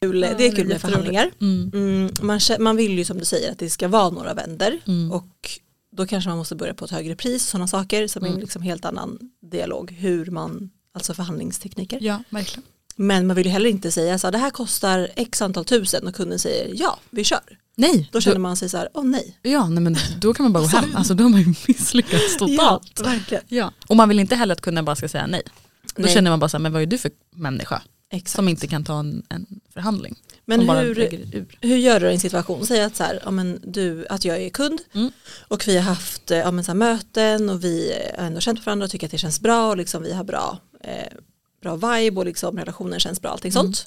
Kul, 0.00 0.20
det 0.20 0.46
är 0.46 0.56
kul 0.56 0.68
med 0.68 0.80
förhandlingar. 0.80 1.30
Mm. 1.40 1.70
Mm, 1.74 2.10
man, 2.22 2.40
man 2.58 2.76
vill 2.76 2.98
ju 2.98 3.04
som 3.04 3.18
du 3.18 3.24
säger 3.24 3.52
att 3.52 3.58
det 3.58 3.70
ska 3.70 3.88
vara 3.88 4.10
några 4.10 4.34
vänder 4.34 4.80
Mm. 4.86 5.12
och 5.12 5.50
då 5.92 6.06
kanske 6.06 6.30
man 6.30 6.38
måste 6.38 6.54
börja 6.56 6.74
på 6.74 6.84
ett 6.84 6.90
högre 6.90 7.16
pris 7.16 7.46
sådana 7.46 7.68
saker 7.68 8.06
som 8.06 8.22
är 8.22 8.26
en 8.26 8.32
Mm. 8.32 8.40
liksom 8.40 8.62
helt 8.62 8.84
annan 8.84 9.18
dialog 9.42 9.90
hur 9.92 10.26
man 10.30 10.70
alltså 10.92 11.14
förhandlingstekniker 11.14 11.98
Ja, 12.02 12.22
verkligen. 12.30 12.62
men 12.96 13.26
man 13.26 13.36
vill 13.36 13.46
ju 13.46 13.52
heller 13.52 13.70
inte 13.70 13.92
säga 13.92 14.18
så 14.18 14.30
det 14.30 14.38
här 14.38 14.50
kostar 14.50 15.10
x 15.16 15.42
antal 15.42 15.64
tusen 15.64 16.06
och 16.06 16.14
kunden 16.14 16.38
säger 16.38 16.72
ja 16.74 16.98
vi 17.10 17.24
kör 17.24 17.58
Nej, 17.76 18.08
då 18.12 18.20
känner 18.20 18.38
man 18.38 18.56
sig 18.56 18.68
så 18.68 18.76
här 18.76 18.88
åh 18.94 19.04
nej 19.04 19.38
ja, 19.42 19.68
nej 19.68 19.82
men 19.82 19.96
då 20.20 20.34
kan 20.34 20.44
man 20.44 20.52
bara 20.52 20.62
gå 20.62 20.68
hem. 20.68 20.96
Alltså 20.96 21.14
då 21.14 21.22
har 21.24 21.30
man 21.30 21.40
ju 21.40 21.54
misslyckats 21.68 22.36
totalt. 22.38 22.92
ja, 22.96 23.04
verkligen 23.04 23.44
Ja. 23.48 23.72
Och 23.88 23.96
man 23.96 24.08
vill 24.08 24.18
inte 24.18 24.36
heller 24.36 24.52
att 24.52 24.60
kunden 24.60 24.84
bara 24.84 24.96
ska 24.96 25.08
säga 25.08 25.26
nej. 25.26 25.42
Då 25.96 26.02
Nej. 26.02 26.14
känner 26.14 26.30
man 26.30 26.40
bara 26.40 26.48
så 26.48 26.56
här, 26.56 26.62
men 26.62 26.72
vad 26.72 26.82
är 26.82 26.86
du 26.86 26.98
för 26.98 27.10
människa 27.34 27.82
Exakt. 28.12 28.36
som 28.36 28.48
inte 28.48 28.66
kan 28.66 28.84
ta 28.84 28.98
en, 28.98 29.22
en 29.28 29.46
förhandling? 29.74 30.16
men 30.44 30.60
hur, 30.68 31.46
hur 31.60 31.76
gör 31.76 32.00
du 32.00 32.10
i 32.10 32.12
en 32.12 32.20
situation, 32.20 32.66
säg 32.66 32.82
att, 32.82 32.96
så 32.96 33.04
här, 33.04 33.20
ja, 33.24 33.30
men 33.30 33.60
du, 33.64 34.06
att 34.10 34.24
jag 34.24 34.42
är 34.42 34.48
kund 34.50 34.80
Mm. 34.94 35.10
och 35.48 35.68
vi 35.68 35.76
har 35.76 35.82
haft 35.84 36.30
eh, 36.30 36.38
ja, 36.38 36.50
men 36.50 36.64
så 36.64 36.70
här, 36.70 36.76
möten 36.76 37.50
och 37.50 37.64
vi 37.64 37.92
har 38.18 38.26
ändå 38.26 38.40
känt 38.40 38.66
varandra 38.66 38.84
och 38.84 38.90
tycker 38.90 39.06
att 39.06 39.10
det 39.10 39.18
känns 39.18 39.40
bra 39.40 39.68
och 39.70 39.76
liksom, 39.76 40.02
vi 40.02 40.12
har 40.12 40.24
bra, 40.24 40.58
eh, 40.84 41.12
bra 41.62 41.76
vibe 41.76 42.20
och 42.20 42.26
liksom, 42.26 42.58
relationen 42.58 43.00
känns 43.00 43.20
bra, 43.22 43.30
allting 43.30 43.50
Mm. 43.52 43.62
sånt. 43.62 43.86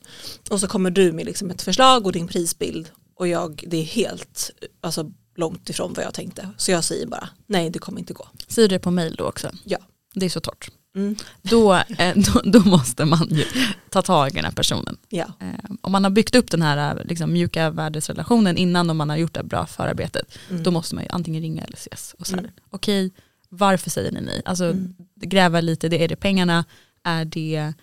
Och 0.49 0.59
så 0.59 0.67
kommer 0.67 0.91
du 0.91 1.11
med 1.11 1.25
liksom, 1.25 1.49
ett 1.51 1.61
förslag 1.61 2.05
och 2.05 2.11
din 2.11 2.27
prisbild 2.27 2.87
och 3.19 3.27
jag, 3.27 3.63
det 3.67 3.77
är 3.77 3.83
helt 3.83 4.51
alltså, 4.81 5.11
långt 5.35 5.69
ifrån 5.69 5.93
vad 5.93 6.05
jag 6.05 6.13
tänkte. 6.13 6.49
Så 6.57 6.71
jag 6.71 6.83
säger 6.83 7.07
bara, 7.07 7.29
nej 7.47 7.69
det 7.69 7.79
kommer 7.79 7.99
inte 7.99 8.13
gå. 8.13 8.27
Säger 8.47 8.67
du 8.69 8.75
det 8.75 8.79
på 8.79 8.91
mail 8.91 9.15
då 9.17 9.23
också? 9.25 9.51
Ja. 9.65 9.77
Det 10.13 10.25
är 10.25 10.29
så 10.29 10.39
torrt. 10.39 10.71
Mm. 10.95 11.15
Då, 11.41 11.73
eh, 11.73 12.17
då, 12.17 12.41
då 12.43 12.59
måste 12.59 13.05
man 13.05 13.27
ju 13.31 13.45
ta 13.89 14.01
tag 14.01 14.29
i 14.31 14.35
den 14.35 14.45
här 14.45 14.51
personen. 14.51 14.97
Ja. 15.09 15.25
Eh, 15.39 15.69
om 15.81 15.91
man 15.91 16.03
har 16.03 16.11
byggt 16.11 16.35
upp 16.35 16.51
den 16.51 16.61
här 16.61 16.97
eh, 16.97 17.05
liksom, 17.05 17.33
mjuka 17.33 17.69
värdesrelationen 17.69 18.57
innan 18.57 18.89
och 18.89 18.95
man 18.95 19.09
har 19.09 19.17
gjort 19.17 19.33
det 19.33 19.43
bra 19.43 19.65
förarbetet, 19.65 20.37
Mm. 20.49 20.63
då 20.63 20.71
måste 20.71 20.95
man 20.95 21.03
ju 21.03 21.09
antingen 21.09 21.41
ringa 21.41 21.63
eller 21.63 21.77
ses. 21.77 22.15
Och 22.19 22.27
så 22.27 22.33
här, 22.35 22.39
Mm. 22.39 22.51
Okej, 22.69 23.11
varför 23.49 23.89
säger 23.89 24.11
ni 24.11 24.21
nej? 24.21 24.41
Alltså 24.45 24.65
Mm. 24.65 24.95
gräva 25.15 25.61
lite, 25.61 25.89
det, 25.89 26.03
är 26.03 26.07
det 26.07 26.15
pengarna? 26.15 26.65
Är, 27.03 27.25
det, 27.25 27.73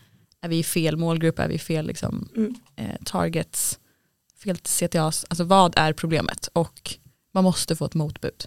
är 0.40 0.48
vi 0.48 0.58
i 0.58 0.62
fel 0.64 0.96
målgrupp? 0.96 1.38
Är 1.38 1.48
vi 1.48 1.54
i 1.54 1.58
fel 1.58 1.86
liksom, 1.86 2.28
Mm. 2.36 2.54
eh, 2.76 2.96
targets? 3.04 3.78
Fel 4.36 4.56
CTA, 4.56 5.04
Alltså 5.04 5.44
vad 5.44 5.78
är 5.78 5.92
problemet? 5.92 6.48
Och 6.52 6.94
man 7.32 7.44
måste 7.44 7.76
få 7.76 7.84
ett 7.84 7.94
motbud. 7.94 8.46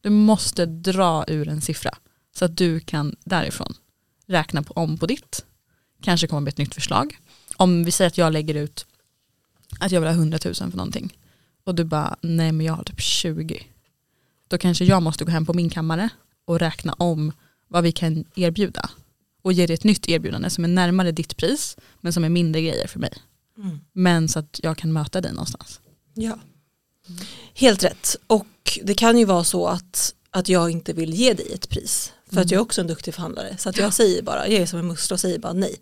Du 0.00 0.10
måste 0.10 0.66
dra 0.66 1.24
ur 1.28 1.48
en 1.48 1.60
siffra 1.60 1.98
så 2.34 2.44
att 2.44 2.56
du 2.56 2.80
kan 2.80 3.16
därifrån 3.24 3.74
räkna 4.26 4.62
på, 4.62 4.72
om 4.72 4.98
på 4.98 5.06
ditt. 5.06 5.44
Kanske 6.02 6.26
komma 6.26 6.40
med 6.40 6.50
ett 6.50 6.58
nytt 6.58 6.74
förslag. 6.74 7.16
Om 7.56 7.84
vi 7.84 7.90
säger 7.90 8.08
att 8.08 8.18
jag 8.18 8.32
lägger 8.32 8.54
ut 8.54 8.86
att 9.80 9.92
jag 9.92 10.00
vill 10.00 10.08
ha 10.08 10.14
100 10.14 10.38
000 10.44 10.54
för 10.54 10.76
någonting 10.76 11.18
och 11.64 11.74
du 11.74 11.84
bara 11.84 12.16
nej 12.20 12.52
men 12.52 12.66
jag 12.66 12.72
har 12.72 12.84
typ 12.84 13.00
20. 13.00 13.66
Då 14.48 14.58
kanske 14.58 14.84
jag 14.84 15.02
måste 15.02 15.24
gå 15.24 15.30
hem 15.30 15.46
på 15.46 15.54
min 15.54 15.70
kammare 15.70 16.08
och 16.44 16.58
räkna 16.58 16.92
om 16.92 17.32
vad 17.68 17.84
vi 17.84 17.92
kan 17.92 18.24
erbjuda 18.34 18.90
och 19.42 19.52
ge 19.52 19.66
dig 19.66 19.74
ett 19.74 19.84
nytt 19.84 20.08
erbjudande 20.08 20.50
som 20.50 20.64
är 20.64 20.68
närmare 20.68 21.12
ditt 21.12 21.36
pris 21.36 21.76
men 22.00 22.12
som 22.12 22.24
är 22.24 22.28
mindre 22.28 22.62
grejer 22.62 22.86
för 22.86 23.00
mig. 23.00 23.12
Mm. 23.58 23.80
Men 23.92 24.28
så 24.28 24.38
att 24.38 24.60
jag 24.62 24.78
kan 24.78 24.92
möta 24.92 25.20
dig 25.20 25.32
någonstans. 25.32 25.80
Ja. 26.14 26.38
Helt 27.54 27.84
rätt. 27.84 28.16
Och 28.26 28.46
det 28.82 28.94
kan 28.94 29.18
ju 29.18 29.24
vara 29.24 29.44
så 29.44 29.66
att, 29.66 30.14
att 30.30 30.48
jag 30.48 30.70
inte 30.70 30.92
vill 30.92 31.14
ge 31.14 31.32
dig 31.34 31.52
ett 31.54 31.68
pris. 31.68 32.12
För 32.32 32.40
att 32.40 32.50
jag 32.50 32.58
är 32.58 32.62
också 32.62 32.80
en 32.80 32.86
duktig 32.86 33.14
förhandlare. 33.14 33.56
Så 33.58 33.68
att 33.68 33.76
jag 33.76 33.94
säger 33.94 34.22
bara, 34.22 34.48
jag 34.48 34.62
är 34.62 34.66
som 34.66 34.78
en 34.78 34.86
muster 34.86 35.14
och 35.14 35.20
säger 35.20 35.38
bara 35.38 35.52
nej. 35.52 35.74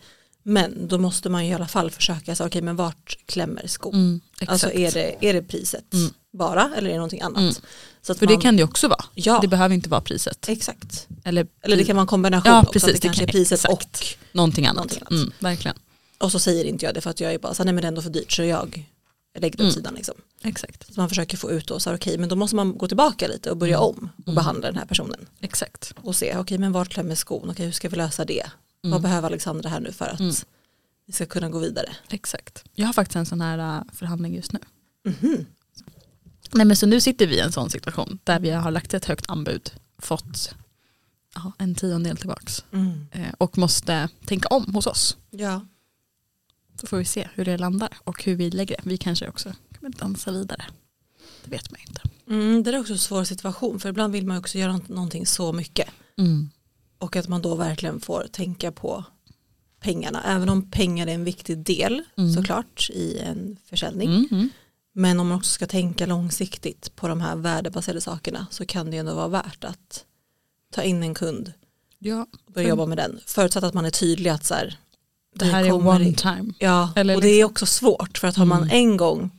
Men 0.42 0.88
då 0.88 0.98
måste 0.98 1.28
man 1.28 1.44
ju 1.46 1.50
i 1.50 1.54
alla 1.54 1.68
fall 1.68 1.90
försöka, 1.90 2.36
så, 2.36 2.46
okej 2.46 2.62
men 2.62 2.76
vart 2.76 3.18
klämmer 3.26 3.66
skon? 3.66 3.94
Mm. 3.94 4.20
Alltså 4.46 4.72
är 4.72 4.92
det, 4.92 5.16
är 5.28 5.32
det 5.32 5.42
priset 5.42 5.94
Mm. 5.94 6.10
bara 6.32 6.70
eller 6.76 6.88
är 6.88 6.92
det 6.92 6.98
någonting 6.98 7.20
annat? 7.20 7.40
Mm. 7.40 7.54
Så 8.02 8.12
att 8.12 8.18
För 8.18 8.26
man, 8.26 8.34
det 8.36 8.42
kan 8.42 8.56
det 8.56 8.64
också 8.64 8.88
vara. 8.88 9.04
Ja. 9.14 9.38
Det 9.42 9.48
behöver 9.48 9.74
inte 9.74 9.88
vara 9.88 10.00
priset. 10.00 10.48
Exakt. 10.48 11.08
Eller, 11.24 11.46
Eller 11.62 11.76
det 11.76 11.84
kan 11.84 11.96
vara 11.96 12.02
en 12.02 12.06
kombination 12.06 12.52
Ja, 12.52 12.60
också, 12.62 12.72
precis, 12.72 12.88
att 12.88 12.92
det 12.94 12.98
det 13.00 13.08
kanske 13.08 13.20
kan- 13.20 13.28
är 13.28 13.32
priset 13.32 13.58
exakt. 13.64 13.72
och 14.00 14.04
någonting 14.32 14.66
annat. 14.66 14.76
Någonting 14.76 15.02
annat. 15.10 15.10
Mm, 15.22 15.32
verkligen. 15.38 15.76
Och 16.20 16.32
så 16.32 16.38
säger 16.38 16.64
inte 16.64 16.84
jag 16.84 16.94
det 16.94 17.00
för 17.00 17.10
att 17.10 17.20
jag 17.20 17.34
är 17.34 17.38
bara 17.38 17.54
så 17.54 17.62
här, 17.62 17.64
nej 17.64 17.74
men 17.74 17.82
det 17.82 17.86
är 17.86 17.88
ändå 17.88 18.02
för 18.02 18.10
dyrt 18.10 18.32
så 18.32 18.42
jag 18.42 18.88
lägger 19.38 19.56
det 19.58 19.62
åt 19.64 19.66
Mm. 19.66 19.72
sidan 19.72 19.94
liksom. 19.94 20.14
Exakt. 20.42 20.94
Så 20.94 21.00
man 21.00 21.08
försöker 21.08 21.36
få 21.36 21.50
ut 21.50 21.66
då, 21.68 21.80
så 21.80 21.90
här, 21.90 21.96
okej 21.96 22.18
men 22.18 22.28
då 22.28 22.36
måste 22.36 22.56
man 22.56 22.78
gå 22.78 22.88
tillbaka 22.88 23.28
lite 23.28 23.50
och 23.50 23.56
börja 23.56 23.76
Mm. 23.76 23.88
om 23.88 24.08
och 24.26 24.34
behandla 24.34 24.66
den 24.66 24.76
här 24.76 24.86
personen. 24.86 25.26
Exakt. 25.40 25.94
Och 26.02 26.16
se, 26.16 26.36
okej 26.36 26.58
men 26.58 26.72
vart 26.72 26.88
klämmer 26.88 27.14
skon, 27.14 27.50
okej 27.50 27.64
hur 27.66 27.72
ska 27.72 27.88
vi 27.88 27.96
lösa 27.96 28.24
det? 28.24 28.42
Mm. 28.84 28.92
Vad 28.92 29.02
behöver 29.02 29.26
Alexandra 29.28 29.68
här 29.70 29.80
nu 29.80 29.92
för 29.92 30.04
att 30.06 30.20
Mm. 30.20 30.34
vi 31.06 31.12
ska 31.12 31.26
kunna 31.26 31.48
gå 31.48 31.58
vidare? 31.58 31.88
Exakt. 32.10 32.64
Jag 32.74 32.86
har 32.86 32.92
faktiskt 32.92 33.16
en 33.16 33.26
sån 33.26 33.40
här 33.40 33.78
äh, 33.78 33.82
förhandling 33.92 34.34
just 34.36 34.52
nu. 34.52 34.58
Mhm. 35.04 35.46
Nej, 36.52 36.66
men 36.66 36.76
så 36.76 36.86
nu 36.86 37.00
sitter 37.00 37.26
vi 37.26 37.36
i 37.36 37.40
en 37.40 37.52
sån 37.52 37.70
situation 37.70 38.18
där 38.24 38.40
vi 38.40 38.50
har 38.50 38.70
lagt 38.70 38.94
ett 38.94 39.04
högt 39.04 39.24
anbud, 39.30 39.70
fått 39.98 40.54
ja, 41.34 41.52
en 41.58 41.74
tiondel 41.74 42.16
tillbaks 42.16 42.64
Mm. 42.72 43.06
eh, 43.12 43.32
och 43.38 43.58
måste 43.58 44.08
tänka 44.26 44.48
om 44.48 44.74
hos 44.74 44.86
oss. 44.86 45.16
Ja. 45.30 45.66
Så 46.80 46.87
får 46.87 46.96
vi 46.96 47.04
se 47.04 47.28
hur 47.34 47.44
det 47.44 47.58
landar 47.58 47.88
och 48.04 48.25
hur 48.25 48.34
vi 48.34 48.50
lägger 48.50 48.76
det. 48.76 48.82
Vi 48.84 48.96
kanske 48.96 49.28
också 49.28 49.52
kommer 49.78 49.90
dansa 49.90 50.32
vidare. 50.32 50.64
Det 51.44 51.50
vet 51.50 51.70
man 51.70 51.80
inte. 51.88 52.02
Mm, 52.28 52.62
det 52.62 52.70
är 52.70 52.80
också 52.80 52.92
en 52.92 52.99
svår 52.99 53.25
situation 53.25 53.80
för 53.80 53.88
ibland 53.88 54.12
vill 54.12 54.26
man 54.26 54.38
också 54.38 54.58
göra 54.58 54.80
någonting 54.87 55.26
så 55.26 55.52
mycket. 55.52 55.88
Mm. 56.18 56.50
Och 56.99 57.16
att 57.16 57.28
man 57.28 57.42
då 57.42 57.54
verkligen 57.54 58.00
får 58.00 58.26
tänka 58.32 58.72
på 58.72 59.04
pengarna. 59.80 60.22
Även 60.25 60.49
om 60.49 60.70
pengar 60.70 61.06
är 61.06 61.14
en 61.14 61.25
viktig 61.25 61.58
del 61.58 62.02
Mm. 62.16 62.32
såklart 62.32 62.90
i 62.90 63.18
en 63.18 63.56
försäljning. 63.64 64.08
Mm. 64.08 64.28
Mm. 64.30 64.49
Men 64.92 65.20
om 65.20 65.28
man 65.28 65.38
också 65.38 65.50
ska 65.50 65.66
tänka 65.66 66.06
långsiktigt 66.06 66.96
på 66.96 67.08
de 67.08 67.20
här 67.20 67.37
värdebaserade 67.37 68.00
sakerna 68.00 68.46
så 68.50 68.66
kan 68.66 68.90
det 68.90 68.96
ändå 68.96 69.14
vara 69.14 69.28
värt 69.28 69.64
att 69.64 70.04
ta 70.72 70.82
in 70.82 71.02
en 71.02 71.14
kund 71.14 71.52
Ja, 71.99 72.26
och 72.46 72.52
börja 72.52 72.68
jobba 72.68 72.87
med 72.87 72.99
den. 72.99 73.20
Förutsatt 73.26 73.64
att 73.64 73.75
man 73.75 73.84
är 73.84 73.90
tydlig 73.90 74.30
att 74.30 74.44
så 74.44 74.54
här, 74.54 74.78
det 75.34 75.44
här 75.44 75.64
är 75.64 75.72
one 75.72 76.12
time. 76.14 76.52
Ja, 76.58 76.92
Eller 76.96 77.14
och 77.14 77.20
det 77.20 77.28
är 77.28 77.32
liksom- 77.34 77.50
också 77.50 77.66
svårt 77.66 78.18
för 78.18 78.28
att 78.28 78.37
har 78.37 78.46
man 78.46 78.62
Mm. 78.62 78.76
en 78.76 78.96
gång 78.96 79.30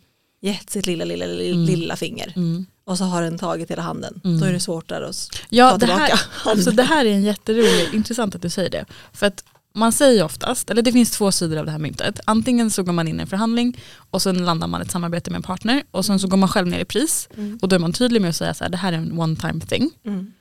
gett 0.42 0.70
sitt 0.70 0.86
lilla, 0.86 1.06
lilla, 1.06 1.26
lilla, 1.26 1.84
Mm. 1.94 1.98
finger 1.98 2.34
Mm. 2.36 2.66
och 2.86 2.98
så 2.98 3.04
har 3.04 3.22
den 3.22 3.38
tagit 3.38 3.72
hela 3.72 3.82
handen 3.82 4.22
Mm. 4.24 4.40
då 4.40 4.46
är 4.46 4.54
det 4.54 4.60
svårt 4.60 4.90
där 4.90 5.02
att 5.02 5.30
Ja, 5.50 5.70
ta 5.72 5.78
det 5.78 5.86
tillbaka 5.86 6.16
här, 6.16 6.22
alltså 6.52 6.72
det 6.72 6.84
här 6.84 7.06
är 7.06 7.10
en 7.14 7.24
jätterolig, 7.24 7.90
intressant 7.94 8.36
att 8.36 8.42
du 8.42 8.50
säger 8.50 8.70
det. 8.70 8.86
För 9.14 9.26
att 9.28 9.44
man 9.74 9.92
säger 9.92 10.24
oftast, 10.24 10.70
eller 10.70 10.82
det 10.82 10.92
finns 10.92 11.12
två 11.12 11.32
sidor 11.32 11.58
av 11.58 11.66
det 11.66 11.72
här 11.72 11.80
myntet. 11.80 12.20
Antingen 12.26 12.72
så 12.72 12.84
går 12.84 12.94
man 12.94 13.08
in 13.08 13.20
i 13.20 13.22
en 13.22 13.28
förhandling 13.28 13.80
och 14.12 14.22
sen 14.22 14.46
landar 14.46 14.68
man 14.68 14.82
ett 14.82 14.92
samarbete 14.92 15.32
med 15.32 15.36
en 15.38 15.44
partner 15.44 15.84
och 15.92 16.06
sen 16.06 16.20
så 16.20 16.28
går 16.28 16.38
man 16.38 16.50
själv 16.50 16.68
ner 16.68 16.80
i 16.80 16.86
pris 16.86 17.30
Mm. 17.38 17.60
och 17.62 17.70
då 17.70 17.76
är 17.76 17.80
man 17.80 17.94
tydlig 17.94 18.22
med 18.22 18.30
att 18.30 18.36
säga 18.36 18.54
så 18.54 18.64
här, 18.64 18.72
det 18.72 18.78
här 18.78 18.94
är 18.94 18.98
en 18.98 19.20
one 19.20 19.36
time 19.36 19.60
thing. 19.60 19.90
Mm. 20.06 20.32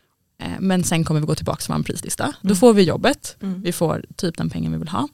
Eh, 0.42 0.48
Men 0.60 0.84
sen 0.84 1.04
kommer 1.04 1.20
vi 1.20 1.26
gå 1.26 1.34
tillbaka 1.34 1.60
till 1.64 1.74
vår 1.74 1.82
prislista. 1.82 2.32
Då 2.42 2.54
får 2.54 2.72
vi 2.74 2.82
jobbet, 2.82 3.36
vi 3.40 3.72
får 3.72 4.04
typ 4.16 4.36
den 4.38 4.50
pengen 4.50 4.72
vi 4.72 4.78
vill 4.78 4.88
ha 4.88 5.08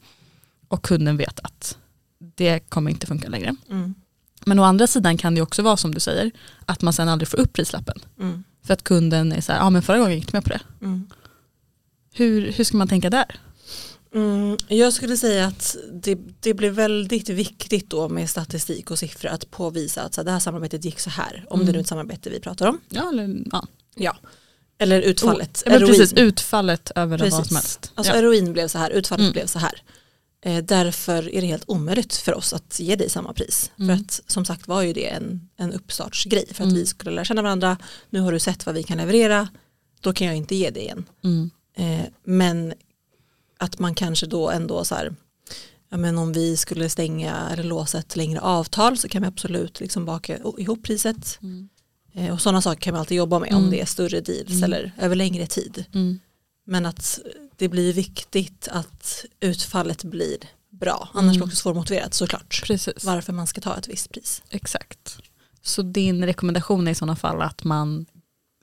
och 0.68 0.82
kunden 0.84 1.16
vet 1.16 1.40
att 1.40 1.78
det 2.18 2.60
kommer 2.60 2.90
inte 2.90 3.06
funka 3.06 3.28
längre. 3.28 3.56
Mm. 3.70 3.94
Men 4.46 4.58
å 4.58 4.62
andra 4.62 4.86
sidan 4.86 5.16
kan 5.18 5.34
det 5.34 5.42
också 5.42 5.62
vara 5.62 5.76
som 5.76 5.94
du 5.94 6.00
säger, 6.00 6.30
att 6.66 6.82
man 6.82 6.92
sen 6.92 7.08
aldrig 7.08 7.28
får 7.28 7.38
upp 7.38 7.52
prislappen. 7.52 7.98
Mm. 8.20 8.44
För 8.62 8.74
att 8.74 8.84
kunden 8.84 9.32
är 9.32 9.40
så 9.40 9.52
här, 9.52 9.58
ja 9.58 9.70
men 9.70 9.82
förra 9.82 9.98
gången 9.98 10.14
gick 10.18 10.32
med 10.32 10.44
på 10.44 10.50
det. 10.50 10.60
Mm. 10.82 11.08
Hur, 12.14 12.52
hur 12.52 12.64
ska 12.64 12.76
man 12.76 12.88
tänka 12.88 13.10
där? 13.10 13.40
Mm, 14.14 14.56
jag 14.68 14.92
skulle 14.92 15.16
säga 15.16 15.46
att 15.46 15.76
det, 15.92 16.18
det 16.40 16.54
blir 16.54 16.70
väldigt 16.70 17.28
viktigt 17.28 17.90
då 17.90 18.08
med 18.08 18.30
statistik 18.30 18.90
och 18.90 18.98
siffror 18.98 19.30
att 19.30 19.50
påvisa 19.50 20.02
att 20.02 20.14
så 20.14 20.22
det 20.22 20.30
här 20.30 20.38
samarbetet 20.40 20.84
gick 20.84 21.00
så 21.00 21.10
här. 21.10 21.44
Om 21.50 21.60
Mm. 21.60 21.66
det 21.66 21.72
nu 21.72 21.78
är 21.78 21.82
ett 21.82 21.88
samarbete 21.88 22.30
vi 22.30 22.40
pratar 22.40 22.66
om. 22.66 22.80
Ja, 22.88 23.08
eller, 23.08 23.36
ja. 23.52 23.66
Ja. 23.94 24.16
Eller 24.78 25.00
utfallet. 25.02 25.62
Ja, 25.66 25.70
men 25.72 25.82
Eroin. 25.82 25.92
precis, 25.98 26.12
utfallet 26.12 26.90
över 26.94 27.18
Precis. 27.18 27.34
vad 27.34 27.46
som 27.46 27.56
helst. 27.56 27.92
Alltså 27.94 28.12
ja. 28.12 28.18
eroin 28.18 28.52
blev 28.52 28.68
så 28.68 28.78
här, 28.78 28.90
utfallet 28.90 29.20
Mm. 29.22 29.32
blev 29.32 29.46
så 29.46 29.58
här. 29.58 29.82
Eh, 30.44 30.64
därför 30.64 31.34
är 31.34 31.40
det 31.40 31.46
helt 31.46 31.64
omöjligt 31.66 32.14
för 32.16 32.34
oss 32.34 32.52
att 32.52 32.80
ge 32.80 32.96
dig 32.96 33.10
samma 33.10 33.32
pris. 33.32 33.70
Mm. 33.78 33.96
För 33.96 34.04
att 34.04 34.20
som 34.26 34.44
sagt 34.44 34.68
var 34.68 34.82
ju 34.82 34.92
det 34.92 35.08
en, 35.08 35.48
en 35.56 35.72
uppstartsgrej 35.72 36.46
för 36.46 36.64
att 36.64 36.70
Mm. 36.70 36.74
vi 36.74 36.86
skulle 36.86 37.10
lära 37.10 37.24
känna 37.24 37.42
varandra. 37.42 37.78
Nu 38.10 38.20
har 38.20 38.32
du 38.32 38.38
sett 38.38 38.66
vad 38.66 38.74
vi 38.74 38.82
kan 38.82 38.98
leverera. 38.98 39.48
Då 40.00 40.12
kan 40.12 40.26
jag 40.26 40.36
inte 40.36 40.54
ge 40.56 40.70
dig 40.70 40.82
igen. 40.82 41.04
mm. 41.24 41.50
Eh, 41.78 42.06
men 42.24 42.74
att 43.58 43.78
man 43.78 43.94
kanske 43.94 44.26
då 44.26 44.50
ändå 44.50 44.84
så 44.84 44.94
här, 44.94 45.14
ja, 45.90 45.96
men 45.96 46.18
om 46.18 46.32
vi 46.32 46.56
skulle 46.56 46.88
stänga 46.88 47.48
eller 47.52 47.62
låsa 47.64 47.98
ett 47.98 48.16
längre 48.16 48.40
avtal 48.40 48.98
så 48.98 49.08
kan 49.08 49.22
vi 49.22 49.28
absolut 49.28 49.80
liksom 49.80 50.04
baka 50.04 50.38
ihop 50.58 50.82
priset. 50.82 51.38
Mm. 51.42 51.68
Eh, 52.14 52.32
och 52.32 52.40
sådana 52.40 52.62
saker 52.62 52.80
kan 52.80 52.92
man 52.92 53.00
alltid 53.00 53.16
jobba 53.16 53.38
med 53.38 53.48
Mm. 53.52 53.64
om 53.64 53.70
det 53.70 53.80
är 53.80 53.86
större 53.86 54.20
deals 54.20 54.50
Mm. 54.50 54.62
eller 54.64 54.92
över 54.98 55.16
längre 55.16 55.46
tid. 55.46 55.84
Mm. 55.94 56.20
Men 56.66 56.86
att 56.86 57.18
det 57.56 57.68
blir 57.68 57.92
viktigt 57.92 58.68
att 58.70 59.24
utfallet 59.40 60.04
blir 60.04 60.36
bra. 60.70 61.08
Annars 61.14 61.22
blir 61.22 61.32
det 61.32 61.36
Mm. 61.36 61.46
också 61.48 61.56
svårmotiverat 61.56 62.14
såklart. 62.14 62.62
Precis, 62.66 63.04
Varför 63.04 63.32
man 63.32 63.46
ska 63.46 63.60
ta 63.60 63.76
ett 63.78 63.88
visst 63.88 64.10
pris. 64.12 64.42
exakt. 64.50 65.18
Så 65.62 65.82
din 65.82 66.24
rekommendation 66.26 66.86
är 66.86 66.92
i 66.92 66.94
sådana 66.94 67.16
fall 67.16 67.42
att 67.42 67.64
man 67.64 68.06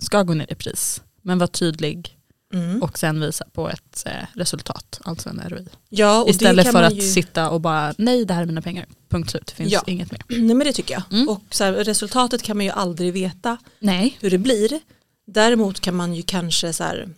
ska 0.03 0.23
gå 0.23 0.33
ner 0.33 0.51
i 0.51 0.55
pris, 0.55 1.01
men 1.21 1.37
vara 1.39 1.47
tydlig 1.47 2.17
Mm. 2.53 2.83
och 2.83 2.97
sen 2.99 3.19
visa 3.21 3.45
på 3.53 3.69
ett 3.69 4.03
eh, 4.05 4.11
resultat, 4.33 4.99
alltså 5.03 5.29
en 5.29 5.41
ROI. 5.49 5.67
ja, 5.89 6.25
Istället 6.29 6.71
för 6.71 6.83
att 6.83 6.93
ju... 6.95 7.01
sitta 7.01 7.49
och 7.49 7.61
bara, 7.61 7.93
nej 7.97 8.25
det 8.25 8.33
här 8.33 8.41
är 8.41 8.45
mina 8.45 8.61
pengar, 8.61 8.85
punkt 9.09 9.29
slut, 9.31 9.45
det 9.47 9.53
finns 9.53 9.71
Ja. 9.73 9.83
inget 9.87 10.11
mer. 10.11 10.21
Nej 10.27 10.55
men 10.55 10.59
det 10.59 10.73
tycker 10.73 10.93
jag. 10.93 11.03
Mm. 11.11 11.29
Och 11.29 11.41
här, 11.59 11.73
resultatet 11.73 12.43
kan 12.43 12.57
man 12.57 12.65
ju 12.65 12.71
aldrig 12.71 13.13
veta 13.13 13.57
Nej. 13.79 14.17
hur 14.21 14.31
det 14.31 14.37
blir. 14.37 14.79
Däremot 15.27 15.79
kan 15.79 15.95
man 15.95 16.13
ju 16.13 16.21
kanske 16.21 16.73
så 16.73 16.83
här, 16.83 17.09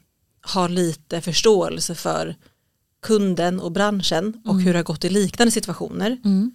ha 0.53 0.67
lite 0.67 1.21
förståelse 1.21 1.95
för 1.95 2.35
kunden 3.01 3.59
och 3.59 3.71
branschen 3.71 4.41
och 4.45 4.51
Mm. 4.53 4.65
hur 4.65 4.73
det 4.73 4.79
har 4.79 4.83
gått 4.83 5.05
i 5.05 5.09
liknande 5.09 5.51
situationer. 5.51 6.17
Mm. 6.25 6.51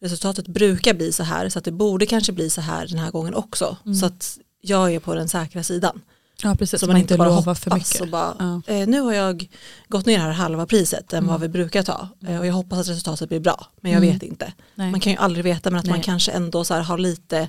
Resultatet 0.00 0.48
brukar 0.48 0.94
bli 0.94 1.12
så 1.12 1.22
här 1.22 1.48
så 1.48 1.58
att 1.58 1.64
det 1.64 1.72
borde 1.72 2.06
kanske 2.06 2.32
bli 2.32 2.50
så 2.50 2.60
här 2.60 2.86
den 2.86 2.98
här 2.98 3.10
gången 3.10 3.34
också. 3.34 3.76
Mm. 3.84 3.94
Så 3.94 4.06
att 4.06 4.38
jag 4.60 4.94
är 4.94 5.00
på 5.00 5.14
den 5.14 5.28
säkra 5.28 5.62
sidan. 5.62 6.00
Ja 6.42 6.54
precis, 6.54 6.80
så 6.80 6.86
man 6.86 6.96
inte 6.96 7.16
bara 7.16 7.28
hoppas 7.30 7.60
för 7.60 7.74
mycket. 7.74 8.00
och 8.00 8.08
bara 8.08 8.36
Ja. 8.66 8.74
eh, 8.74 8.88
nu 8.88 9.00
har 9.00 9.12
jag 9.12 9.48
gått 9.88 10.06
ner 10.06 10.18
här 10.18 10.30
halva 10.32 10.66
priset 10.66 11.12
än 11.12 11.18
Mm. 11.18 11.30
vad 11.30 11.40
vi 11.40 11.48
brukar 11.48 11.82
ta 11.82 12.08
eh, 12.28 12.38
och 12.40 12.46
jag 12.46 12.52
hoppas 12.52 12.78
att 12.78 12.88
resultatet 12.88 13.28
blir 13.28 13.40
bra 13.40 13.66
men 13.80 13.92
jag 13.92 14.02
Mm. 14.02 14.12
vet 14.14 14.22
inte. 14.22 14.52
Nej. 14.74 14.90
Man 14.90 15.00
kan 15.00 15.12
ju 15.12 15.18
aldrig 15.18 15.44
veta 15.44 15.70
men 15.70 15.80
att 15.80 15.86
man 15.86 15.94
Nej. 15.96 16.04
kanske 16.04 16.32
ändå 16.32 16.64
så 16.64 16.74
har 16.74 16.98
lite 16.98 17.48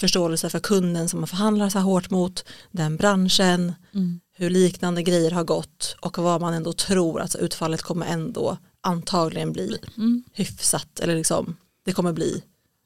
förståelse 0.00 0.50
för 0.50 0.60
kunden 0.60 1.08
som 1.08 1.20
man 1.20 1.26
förhandlar 1.28 1.68
så 1.68 1.78
här 1.78 1.84
hårt 1.84 2.10
mot, 2.10 2.44
den 2.70 2.96
branschen, 2.96 3.74
Mm. 3.94 4.20
hur 4.32 4.50
liknande 4.50 5.02
grejer 5.02 5.30
har 5.30 5.44
gått 5.44 5.96
och 6.00 6.18
vad 6.18 6.40
man 6.40 6.54
ändå 6.54 6.72
tror 6.72 7.20
att 7.20 7.34
utfallet 7.36 7.82
kommer 7.82 8.06
ändå 8.06 8.58
antagligen 8.80 9.52
bli 9.52 9.78
Mm. 9.96 10.24
hyfsat 10.32 11.00
eller 11.00 11.16
liksom 11.16 11.56
det 11.84 11.92
kommer 11.92 12.12
bli 12.12 12.42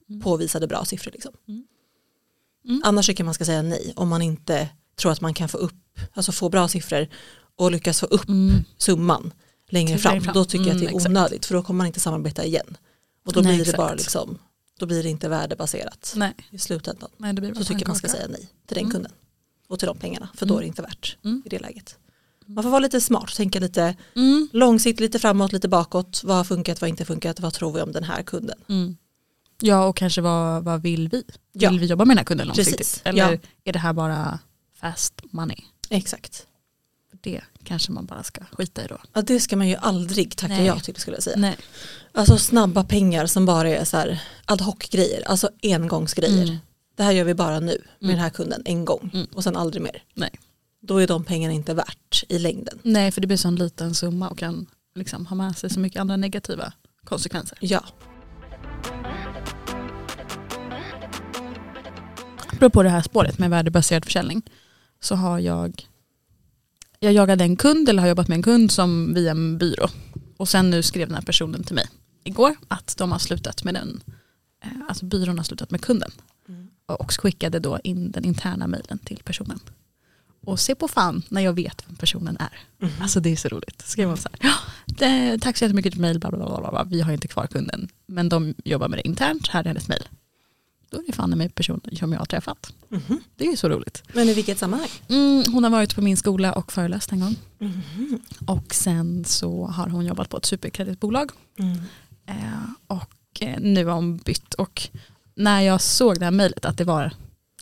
Mm. 0.08 0.20
påvisade 0.20 0.66
bra 0.66 0.84
siffror 0.84 1.12
liksom. 1.12 1.32
Mm. 1.48 1.64
Mm. 2.68 2.82
Annars 2.84 3.06
tycker 3.06 3.20
jag 3.22 3.26
man 3.26 3.34
ska 3.34 3.44
säga 3.44 3.62
nej 3.62 3.92
om 3.96 4.08
man 4.08 4.22
inte 4.22 4.68
tror 4.96 5.12
att 5.12 5.20
man 5.20 5.34
kan 5.34 5.48
få 5.48 5.58
upp, 5.58 5.74
alltså 6.14 6.32
få 6.32 6.48
bra 6.48 6.68
siffror 6.68 7.08
och 7.56 7.70
lyckas 7.72 8.00
få 8.00 8.06
upp 8.06 8.28
Mm. 8.28 8.64
summan 8.78 9.32
längre 9.70 9.98
fram. 9.98 10.20
fram. 10.20 10.34
Då 10.34 10.44
tycker 10.44 10.64
jag 10.66 10.74
att 10.74 10.78
det 10.80 10.84
är 10.86 10.88
Mm, 10.88 10.96
exakt. 10.96 11.10
onödigt 11.10 11.46
för 11.46 11.54
då 11.54 11.62
kommer 11.62 11.78
man 11.78 11.86
inte 11.86 12.00
samarbeta 12.00 12.44
igen. 12.44 12.76
Och 13.26 13.32
då 13.32 13.40
Nej, 13.40 13.54
blir 13.56 13.64
det 13.64 13.76
bara 13.76 13.86
exakt. 13.94 14.00
liksom, 14.02 14.38
då 14.78 14.86
blir 14.86 15.02
det 15.02 15.08
inte 15.08 15.28
värdebaserat 15.28 16.12
Nej. 16.16 16.34
i 16.50 16.58
slutändan. 16.58 17.10
Nej, 17.16 17.32
det 17.32 17.40
blir 17.40 17.54
Så 17.54 17.64
tycker 17.64 17.86
man 17.86 17.96
ska 17.96 18.08
säga 18.08 18.26
nej 18.28 18.48
till 18.66 18.74
den 18.74 18.84
Mm. 18.84 18.92
kunden 18.92 19.12
och 19.68 19.78
till 19.78 19.86
de 19.86 19.98
pengarna 19.98 20.28
för 20.34 20.46
då 20.46 20.56
är 20.56 20.60
det 20.60 20.66
inte 20.66 20.82
värt 20.82 21.16
Mm. 21.24 21.42
i 21.44 21.48
det 21.48 21.58
läget. 21.58 21.98
Man 22.46 22.62
får 22.64 22.70
vara 22.70 22.80
lite 22.80 23.00
smart, 23.00 23.34
tänka 23.36 23.60
lite 23.60 23.96
Mm. 24.16 24.48
långsiktigt, 24.52 25.00
lite 25.00 25.18
framåt, 25.18 25.52
lite 25.52 25.68
bakåt. 25.68 26.24
Vad 26.24 26.36
har 26.36 26.44
funkat, 26.44 26.80
vad 26.80 26.86
har 26.88 26.90
inte 26.90 27.04
funkat, 27.04 27.40
vad 27.40 27.52
tror 27.54 27.72
vi 27.72 27.80
om 27.80 27.92
den 27.92 28.04
här 28.04 28.22
kunden? 28.22 28.58
Mm. 28.68 28.96
Ja 29.60 29.86
och 29.86 29.96
kanske 29.96 30.20
vad, 30.20 30.64
vad 30.64 30.82
vill 30.82 31.08
vi? 31.08 31.24
Ja. 31.52 31.70
Vill 31.70 31.80
vi 31.80 31.86
jobba 31.86 32.04
med 32.04 32.10
den 32.14 32.18
här 32.18 32.24
kunden 32.24 32.46
långsiktigt? 32.46 32.76
Precis. 32.78 33.00
Eller 33.04 33.32
Ja. 33.32 33.38
är 33.64 33.72
det 33.72 33.78
här 33.78 33.92
bara 33.92 34.38
fast 34.80 35.22
money? 35.30 35.56
Exakt. 35.90 36.46
Det 37.20 37.40
kanske 37.64 37.92
man 37.92 38.06
bara 38.06 38.22
ska 38.22 38.40
skita 38.52 38.84
i 38.84 38.86
då. 38.86 38.98
Ja, 39.12 39.22
det 39.22 39.40
ska 39.40 39.56
man 39.56 39.68
ju 39.68 39.76
aldrig 39.76 40.36
tacka 40.36 40.54
Nej. 40.54 40.66
ja 40.66 40.78
till 40.80 40.96
skulle 40.96 41.16
jag 41.16 41.22
säga. 41.24 41.36
Nej. 41.36 41.56
Alltså 42.12 42.36
snabba 42.38 42.84
pengar 42.84 43.26
som 43.26 43.46
bara 43.46 43.68
är 43.68 43.84
så 43.84 43.96
här 43.96 44.22
ad 44.44 44.64
hoc 44.64 44.76
grejer, 44.90 45.22
alltså 45.28 45.50
engångsgrejer. 45.62 46.42
Mm. 46.42 46.56
Det 46.96 47.02
här 47.02 47.12
gör 47.12 47.24
vi 47.24 47.34
bara 47.34 47.60
nu 47.60 47.66
med 47.66 47.78
Mm. 48.02 48.10
den 48.16 48.18
här 48.18 48.30
kunden 48.30 48.62
en 48.64 48.84
gång 48.84 49.10
Mm. 49.14 49.26
och 49.34 49.44
sen 49.44 49.56
aldrig 49.56 49.82
mer. 49.82 50.02
Nej. 50.14 50.30
Då 50.80 50.96
är 51.02 51.06
de 51.06 51.24
pengarna 51.24 51.54
inte 51.54 51.74
värt 51.74 52.24
i 52.28 52.38
längden. 52.38 52.78
Nej 52.82 53.10
för 53.12 53.20
det 53.20 53.26
blir 53.26 53.36
så 53.36 53.48
en 53.48 53.56
liten 53.56 53.94
summa 53.94 54.28
och 54.28 54.38
kan 54.38 54.66
liksom 54.94 55.26
ha 55.26 55.36
med 55.36 55.56
sig 55.56 55.70
så 55.70 55.80
mycket 55.80 56.00
andra 56.00 56.16
negativa 56.16 56.72
konsekvenser. 57.04 57.58
Ja. 57.60 57.84
apropå 62.46 62.82
det 62.82 62.88
här 62.88 63.02
spåret 63.02 63.38
med 63.38 63.50
värdebaserad 63.50 64.04
försäljning 64.04 64.42
så 65.00 65.14
har 65.14 65.38
jag 65.38 65.86
jag 67.02 67.12
jagade 67.12 67.44
en 67.44 67.56
kund 67.56 67.88
eller 67.88 68.00
har 68.02 68.08
jobbat 68.08 68.28
med 68.28 68.36
en 68.36 68.42
kund 68.42 68.72
som 68.72 69.14
via 69.14 69.30
en 69.30 69.58
byrå 69.58 69.88
och 70.36 70.48
sen 70.48 70.70
nu 70.70 70.82
skrev 70.82 71.08
den 71.08 71.14
här 71.14 71.22
personen 71.22 71.64
till 71.64 71.74
mig 71.74 71.88
igår 72.24 72.54
att 72.68 72.96
de 72.98 73.12
har 73.12 73.18
slutat 73.18 73.64
med 73.64 73.74
den, 73.74 74.00
eh, 74.64 74.70
alltså 74.88 75.04
byrån 75.04 75.38
har 75.38 75.44
slutat 75.44 75.70
med 75.70 75.80
kunden 75.80 76.10
Mm. 76.48 76.68
och 76.86 77.12
skickade 77.12 77.58
då 77.58 77.78
in 77.84 78.10
den 78.10 78.24
interna 78.24 78.66
mejlen 78.66 78.98
till 78.98 79.20
personen. 79.24 79.60
Och 80.46 80.60
se 80.60 80.74
på 80.74 80.88
fan 80.88 81.22
när 81.28 81.40
jag 81.40 81.52
vet 81.52 81.84
vem 81.88 81.96
personen 81.96 82.36
är. 82.40 82.58
Mm. 82.86 83.02
Alltså 83.02 83.20
det 83.20 83.30
är 83.32 83.36
så 83.36 83.48
roligt. 83.48 83.82
Skrev 83.86 84.08
hon 84.08 84.16
så 84.16 84.28
här, 84.32 84.50
ja, 84.50 84.54
det, 84.86 85.38
tack 85.38 85.56
så 85.56 85.64
jättemycket 85.64 85.94
för 85.94 86.00
mejl, 86.00 86.20
vi 86.86 87.00
har 87.00 87.12
inte 87.12 87.28
kvar 87.28 87.46
kunden. 87.46 87.88
Men 88.06 88.28
de 88.28 88.54
jobbar 88.64 88.88
med 88.88 88.98
det 88.98 89.08
internt, 89.08 89.48
här 89.48 89.60
är 89.60 89.68
hennes 89.68 89.88
mejl. 89.88 90.02
Då 90.92 90.98
är 90.98 91.02
det 91.06 91.12
fan 91.12 91.38
med 91.38 91.54
personen 91.54 91.96
som 91.96 92.12
jag 92.12 92.18
har 92.18 92.26
träffat. 92.26 92.72
Mhm. 92.88 93.20
Det 93.36 93.46
är 93.46 93.50
ju 93.50 93.56
så 93.56 93.68
roligt. 93.68 94.02
Men 94.12 94.28
i 94.28 94.34
vilket 94.34 94.58
sammanhang? 94.58 94.88
Mm, 95.08 95.44
hon 95.52 95.64
har 95.64 95.70
varit 95.70 95.94
på 95.94 96.02
min 96.02 96.16
skola 96.16 96.52
och 96.52 96.72
föreläst 96.72 97.12
en 97.12 97.20
gång. 97.20 97.36
Mhm. 97.58 98.20
Och 98.46 98.74
sen 98.74 99.24
så 99.24 99.66
har 99.66 99.88
hon 99.88 100.06
jobbat 100.06 100.28
på 100.28 100.36
ett 100.36 100.44
superkreditbolag. 100.44 101.30
Mm. 101.58 101.78
Eh, 102.26 102.62
och 102.86 103.40
eh, 103.40 103.60
nu 103.60 103.84
har 103.86 103.94
hon 103.94 104.16
bytt. 104.16 104.54
Och 104.54 104.88
när 105.34 105.60
jag 105.60 105.80
såg 105.80 106.18
det 106.18 106.24
här 106.24 106.32
mejlet 106.32 106.64
att 106.64 106.78
det 106.78 106.84
var 106.84 107.12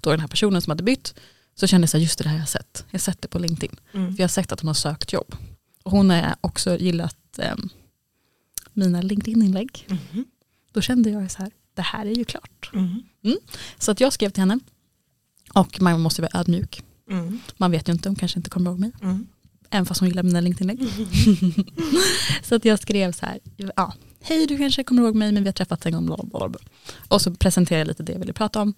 då 0.02 0.10
den 0.10 0.20
här 0.20 0.28
personen 0.28 0.62
som 0.62 0.70
hade 0.70 0.82
bytt 0.82 1.14
så 1.54 1.66
kände 1.66 1.82
jag 1.82 1.90
så 1.90 1.96
här, 1.96 2.02
just 2.02 2.18
det 2.18 2.24
här 2.28 2.32
har 2.32 2.40
jag 2.40 2.48
sett. 2.48 2.84
Jag 2.90 2.98
har 2.98 3.02
sett 3.02 3.22
det 3.22 3.28
på 3.28 3.38
LinkedIn. 3.38 3.76
Mm. 3.94 4.14
För 4.16 4.20
jag 4.20 4.24
har 4.24 4.28
sett 4.28 4.52
att 4.52 4.60
hon 4.60 4.68
har 4.68 4.74
sökt 4.74 5.12
jobb. 5.12 5.34
Och 5.82 5.90
hon 5.90 6.10
har 6.10 6.34
också 6.40 6.76
gillat 6.78 7.38
eh, 7.38 7.54
mina 8.72 9.02
LinkedIn-inlägg. 9.02 9.86
Mhm. 9.88 10.24
Då 10.72 10.80
kände 10.80 11.10
jag 11.10 11.30
så 11.30 11.42
här, 11.42 11.50
det 11.74 11.82
här 11.82 12.06
är 12.06 12.14
ju 12.14 12.24
klart. 12.24 12.70
Mhm. 12.72 13.02
Så 13.78 13.90
att 13.90 14.00
jag 14.00 14.12
skrev 14.12 14.30
till 14.30 14.40
henne. 14.40 14.58
Och 15.54 15.80
man 15.80 16.00
måste 16.00 16.22
vara 16.22 16.40
ödmjuk. 16.40 16.82
Mm. 17.10 17.40
Man 17.56 17.70
vet 17.70 17.88
ju 17.88 17.92
inte, 17.92 18.08
hon 18.08 18.16
kanske 18.16 18.38
inte 18.38 18.50
kommer 18.50 18.70
ihåg 18.70 18.78
mig. 18.78 18.92
Mm. 19.02 19.26
Även 19.70 19.86
fast 19.86 20.00
hon 20.00 20.08
gillar 20.08 20.22
mina 20.22 20.40
LinkedIn-inlägg. 20.40 20.88
så 22.42 22.54
att 22.54 22.64
jag 22.64 22.78
skrev 22.78 23.12
så 23.12 23.26
här, 23.26 23.38
ja, 23.76 23.94
hej 24.20 24.46
du 24.46 24.58
kanske 24.58 24.84
kommer 24.84 25.02
ihåg 25.02 25.14
mig 25.14 25.32
men 25.32 25.42
vi 25.42 25.48
har 25.48 25.52
träffats 25.52 25.86
en 25.86 25.92
gång. 25.92 26.06
Bla 26.06 26.16
bla 26.22 26.48
bla. 26.48 26.60
Och 27.08 27.22
så 27.22 27.34
presenterade 27.34 27.80
jag 27.80 27.88
lite 27.88 28.02
det 28.02 28.12
jag 28.12 28.18
ville 28.18 28.32
prata 28.32 28.62
om. 28.62 28.74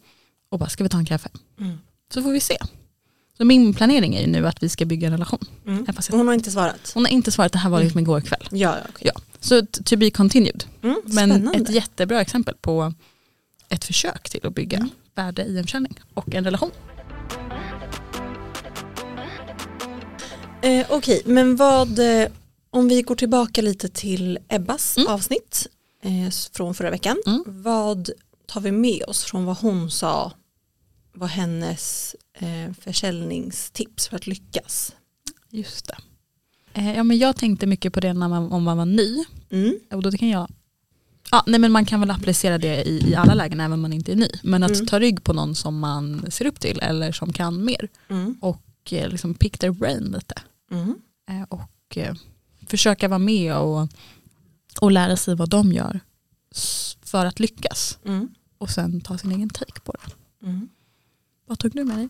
Och 0.50 0.58
bara, 0.58 0.68
ska 0.68 0.84
vi 0.84 0.90
ta 0.90 0.98
en 0.98 1.04
kaffe? 1.04 1.28
Mm. 1.60 1.78
Så 2.14 2.22
får 2.22 2.32
vi 2.32 2.40
se. 2.40 2.56
Så 3.36 3.44
min 3.44 3.74
planering 3.74 4.14
är 4.14 4.20
ju 4.20 4.26
nu 4.26 4.46
att 4.46 4.62
vi 4.62 4.68
ska 4.68 4.84
bygga 4.84 5.06
en 5.06 5.12
relation. 5.12 5.40
Mm. 5.66 5.86
Hon 6.10 6.26
har 6.26 6.34
inte 6.34 6.50
svarat? 6.50 6.90
Hon 6.94 7.04
har 7.04 7.12
inte 7.12 7.32
svarat, 7.32 7.52
det 7.52 7.58
här 7.58 7.70
var 7.70 7.80
liksom 7.80 8.00
igår 8.00 8.20
kväll. 8.20 8.48
Ja, 8.50 8.76
okej. 8.88 9.10
Ja. 9.14 9.20
Så 9.40 9.66
to 9.66 9.96
be 9.96 10.10
continued. 10.10 10.64
Mm. 10.82 11.00
Men 11.04 11.48
ett 11.54 11.70
jättebra 11.70 12.20
exempel 12.20 12.54
på 12.60 12.94
ett 13.68 13.84
försök 13.84 14.30
till 14.30 14.46
att 14.46 14.54
bygga 14.54 14.76
Mm. 14.78 14.90
värde 15.14 15.42
i 15.44 15.58
en 15.58 15.64
försäljning 15.64 15.94
och 16.14 16.34
en 16.34 16.44
relation. 16.44 16.70
Eh, 20.62 20.86
Okej, 20.90 21.22
men 21.24 21.56
vad, 21.56 21.98
eh, 22.22 22.28
om 22.70 22.88
vi 22.88 23.02
går 23.02 23.14
tillbaka 23.14 23.62
lite 23.62 23.88
till 23.88 24.38
Ebbas 24.48 24.96
Mm. 24.96 25.08
avsnitt 25.12 25.66
eh, 26.02 26.30
från 26.52 26.74
förra 26.74 26.90
veckan. 26.90 27.16
Mm. 27.26 27.44
Vad 27.46 28.10
tar 28.46 28.60
vi 28.60 28.72
med 28.72 29.02
oss 29.08 29.24
från 29.24 29.44
vad 29.44 29.56
hon 29.58 29.90
sa 29.90 30.32
var 31.12 31.26
hennes 31.28 32.16
eh, 32.34 32.72
försäljningstips 32.80 34.08
för 34.08 34.16
att 34.16 34.26
lyckas? 34.26 34.92
Just 35.50 35.86
det. 35.86 35.96
Eh, 36.74 36.96
ja, 36.96 37.02
men 37.02 37.18
jag 37.18 37.36
tänkte 37.36 37.66
mycket 37.66 37.92
på 37.92 38.00
det 38.00 38.12
när 38.12 38.28
man, 38.28 38.52
om 38.52 38.62
man 38.62 38.76
var 38.76 38.86
ny. 38.86 39.24
Mm. 39.50 39.78
Och 39.90 40.02
då 40.02 40.10
kan 40.12 40.28
jag 40.28 40.50
Ja, 41.30 41.44
nej 41.46 41.60
men 41.60 41.72
man 41.72 41.84
kan 41.84 42.00
väl 42.00 42.10
applicera 42.10 42.58
det 42.58 42.82
i, 42.88 43.10
i 43.10 43.14
alla 43.14 43.34
lägen 43.34 43.60
även 43.60 43.72
om 43.72 43.80
man 43.80 43.92
inte 43.92 44.12
är 44.12 44.16
ny. 44.16 44.28
Men 44.42 44.62
att 44.62 44.70
Mm. 44.74 44.86
ta 44.86 45.00
rygg 45.00 45.24
på 45.24 45.32
någon 45.32 45.54
som 45.54 45.78
man 45.78 46.30
ser 46.30 46.46
upp 46.46 46.60
till 46.60 46.80
eller 46.80 47.12
som 47.12 47.32
kan 47.32 47.64
mer. 47.64 47.88
Mm. 48.08 48.36
Och 48.40 48.92
eh, 48.92 49.08
liksom 49.08 49.34
pick 49.34 49.58
their 49.58 49.70
brain 49.72 50.04
lite. 50.04 50.34
Mm. 50.70 50.94
Eh, 51.30 51.42
och 51.48 51.96
eh, 51.96 52.14
försöka 52.66 53.08
vara 53.08 53.18
med 53.18 53.56
och, 53.56 53.88
och 54.80 54.90
lära 54.92 55.16
sig 55.16 55.34
vad 55.34 55.48
de 55.50 55.72
gör 55.72 56.00
för 57.02 57.26
att 57.26 57.40
lyckas. 57.40 57.98
Mm. 58.04 58.28
Och 58.58 58.70
sen 58.70 59.00
ta 59.00 59.18
sin 59.18 59.32
egen 59.32 59.48
take 59.50 59.80
på 59.80 59.92
det. 59.92 60.46
Mm. 61.42 61.46
Vad 61.46 61.58
tog 61.58 61.70
du 61.72 61.84
med 61.84 61.96
dig? 61.96 62.08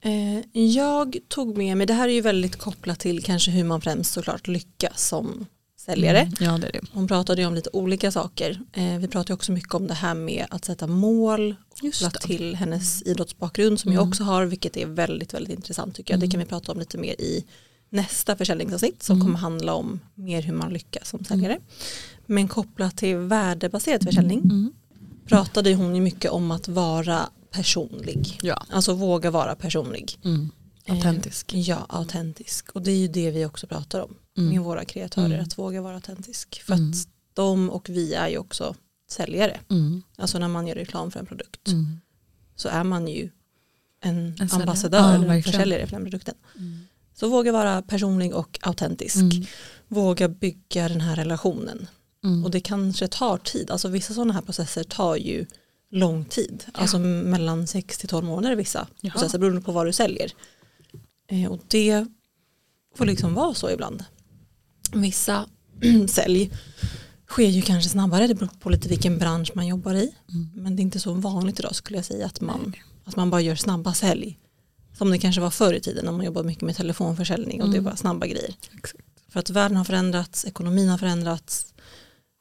Eh, 0.00 0.60
jag 0.66 1.16
tog 1.28 1.56
med 1.58 1.76
mig, 1.76 1.86
det 1.86 1.94
här 1.94 2.08
är 2.08 2.12
ju 2.12 2.20
väldigt 2.20 2.56
kopplat 2.56 2.98
till 3.00 3.22
kanske 3.24 3.50
hur 3.50 3.64
man 3.64 3.80
främst 3.80 4.12
såklart 4.12 4.48
lyckas 4.48 5.08
som 5.08 5.46
säljare. 5.76 6.18
Mm, 6.20 6.32
ja 6.40 6.58
det 6.58 6.66
är 6.68 6.72
det. 6.72 6.80
Hon 6.92 7.08
pratade 7.08 7.40
ju 7.42 7.46
om 7.48 7.54
lite 7.54 7.70
olika 7.72 8.10
saker. 8.12 8.60
Eh, 8.72 8.98
vi 8.98 9.08
pratade 9.08 9.34
också 9.34 9.52
mycket 9.52 9.74
om 9.74 9.86
det 9.86 9.94
här 9.94 10.14
med 10.14 10.46
att 10.50 10.64
sätta 10.64 10.86
mål 10.86 11.54
kopplat 11.80 12.14
till 12.20 12.54
hennes 12.56 13.02
idrottsbakgrund 13.02 13.80
som 13.80 13.92
jag 13.92 14.00
Mm. 14.00 14.08
också 14.08 14.24
har 14.24 14.44
vilket 14.46 14.76
är 14.76 14.86
väldigt 14.86 15.34
väldigt 15.34 15.54
intressant 15.56 15.94
tycker 15.94 16.14
jag. 16.14 16.20
Det 16.20 16.24
Mm. 16.26 16.30
kan 16.30 16.40
vi 16.40 16.46
prata 16.46 16.72
om 16.72 16.78
lite 16.78 16.98
mer 16.98 17.12
i 17.20 17.44
nästa 17.90 18.36
försäljningsavsnitt 18.36 19.02
som 19.02 19.16
Mm. 19.16 19.26
kommer 19.26 19.38
handla 19.38 19.74
om 19.74 20.00
mer 20.14 20.42
hur 20.42 20.52
man 20.54 20.72
lyckas 20.72 21.08
som 21.08 21.24
säljare. 21.24 21.58
Men 22.26 22.48
kopplat 22.48 22.96
till 22.96 23.16
värdebaserad 23.16 24.02
försäljning 24.04 24.40
Mm. 24.40 24.72
pratade 25.26 25.74
hon 25.74 25.94
ju 25.96 26.00
mycket 26.02 26.30
om 26.30 26.50
att 26.50 26.68
vara 26.68 27.28
personlig. 27.52 28.38
Ja. 28.42 28.66
Alltså 28.70 28.94
våga 28.94 29.30
vara 29.30 29.54
personlig. 29.54 30.18
Mm. 30.24 30.50
Eh, 30.84 30.94
Autentisk. 30.94 31.54
Ja, 31.54 31.86
autentisk. 31.88 32.70
Och 32.70 32.82
det 32.82 32.90
är 32.90 32.96
ju 32.96 33.08
det 33.08 33.30
vi 33.30 33.44
också 33.46 33.66
pratar 33.66 34.00
om 34.00 34.14
Mm. 34.38 34.50
med 34.50 34.60
våra 34.60 34.84
kreatörer, 34.84 35.26
Mm. 35.26 35.40
att 35.42 35.58
våga 35.58 35.82
vara 35.82 35.94
autentisk. 35.94 36.62
För 36.66 36.74
Mm. 36.74 36.90
att 36.90 36.96
de 37.34 37.70
och 37.70 37.88
vi 37.88 38.14
är 38.14 38.28
ju 38.28 38.38
också 38.38 38.74
säljare. 39.10 39.60
Mm. 39.70 40.02
Alltså 40.16 40.38
när 40.38 40.48
man 40.48 40.66
gör 40.66 40.74
reklam 40.74 41.10
för 41.10 41.20
en 41.20 41.26
produkt 41.26 41.68
Mm. 41.68 42.00
så 42.56 42.68
är 42.68 42.84
man 42.84 43.08
ju 43.08 43.30
en, 44.00 44.36
En 44.40 44.48
ambassadör 44.52 44.98
Ja, 44.98 45.14
eller 45.14 45.28
en 45.28 45.42
försäljare 45.42 45.86
för 45.86 45.92
den 45.96 46.04
produkten. 46.04 46.34
Så 47.14 47.28
våga 47.28 47.52
vara 47.52 47.82
personlig 47.82 48.34
och 48.34 48.58
autentisk. 48.62 49.16
Våga 49.88 50.28
bygga 50.28 50.88
den 50.88 51.00
här 51.00 51.16
relationen. 51.16 51.86
Och 52.44 52.50
det 52.50 52.60
kanske 52.60 53.08
tar 53.08 53.38
tid. 53.38 53.70
Alltså 53.70 53.88
vissa 53.88 54.14
sådana 54.14 54.32
här 54.34 54.42
processer 54.42 54.84
tar 54.84 55.16
ju 55.16 55.46
lång 55.92 56.24
tid. 56.24 56.64
Alltså 56.74 56.98
mellan 56.98 57.66
6 57.66 57.98
till 57.98 58.08
12 58.08 58.24
månader 58.26 58.56
vissa 58.56 58.88
Jaha. 59.00 59.12
processer 59.12 59.38
beroende 59.38 59.60
på 59.60 59.72
vad 59.72 59.86
du 59.86 59.92
säljer. 59.92 60.32
Eh, 61.30 61.52
och 61.52 61.60
det 61.68 62.06
får 62.96 63.06
liksom 63.06 63.34
vara 63.34 63.54
så 63.54 63.70
ibland. 63.70 64.04
Vissa 64.92 65.46
sälj 66.08 66.50
sker 67.28 67.48
ju 67.48 67.62
kanske 67.62 67.90
snabbare. 67.90 68.26
Det 68.26 68.34
beror 68.34 68.50
på 68.60 68.70
lite 68.70 68.88
vilken 68.88 69.18
bransch 69.18 69.50
man 69.54 69.66
jobbar 69.66 69.94
i. 69.94 70.14
Mm. 70.32 70.50
Men 70.54 70.76
det 70.76 70.80
är 70.80 70.84
inte 70.84 71.00
så 71.00 71.12
vanligt 71.12 71.58
idag 71.60 71.74
skulle 71.74 71.98
jag 71.98 72.04
säga 72.04 72.26
att 72.26 72.40
man, 72.40 72.72
att 73.04 73.16
man 73.16 73.30
bara 73.30 73.40
gör 73.40 73.54
snabba 73.56 73.94
sälj. 73.94 74.38
Som 74.98 75.10
det 75.10 75.18
kanske 75.18 75.40
var 75.40 75.50
förr 75.50 75.74
i 75.74 75.80
tiden 75.80 76.04
när 76.04 76.12
man 76.12 76.24
jobbade 76.26 76.46
mycket 76.46 76.62
med 76.62 76.76
telefonförsäljning 76.76 77.62
och 77.62 77.68
det 77.70 77.78
Mm. 77.78 77.90
var 77.90 77.96
snabba 77.96 78.26
grejer. 78.26 78.54
Exakt. 78.76 79.04
För 79.28 79.40
att 79.40 79.50
världen 79.50 79.76
har 79.76 79.84
förändrats, 79.84 80.44
ekonomin 80.44 80.88
har 80.88 80.98
förändrats, 80.98 81.74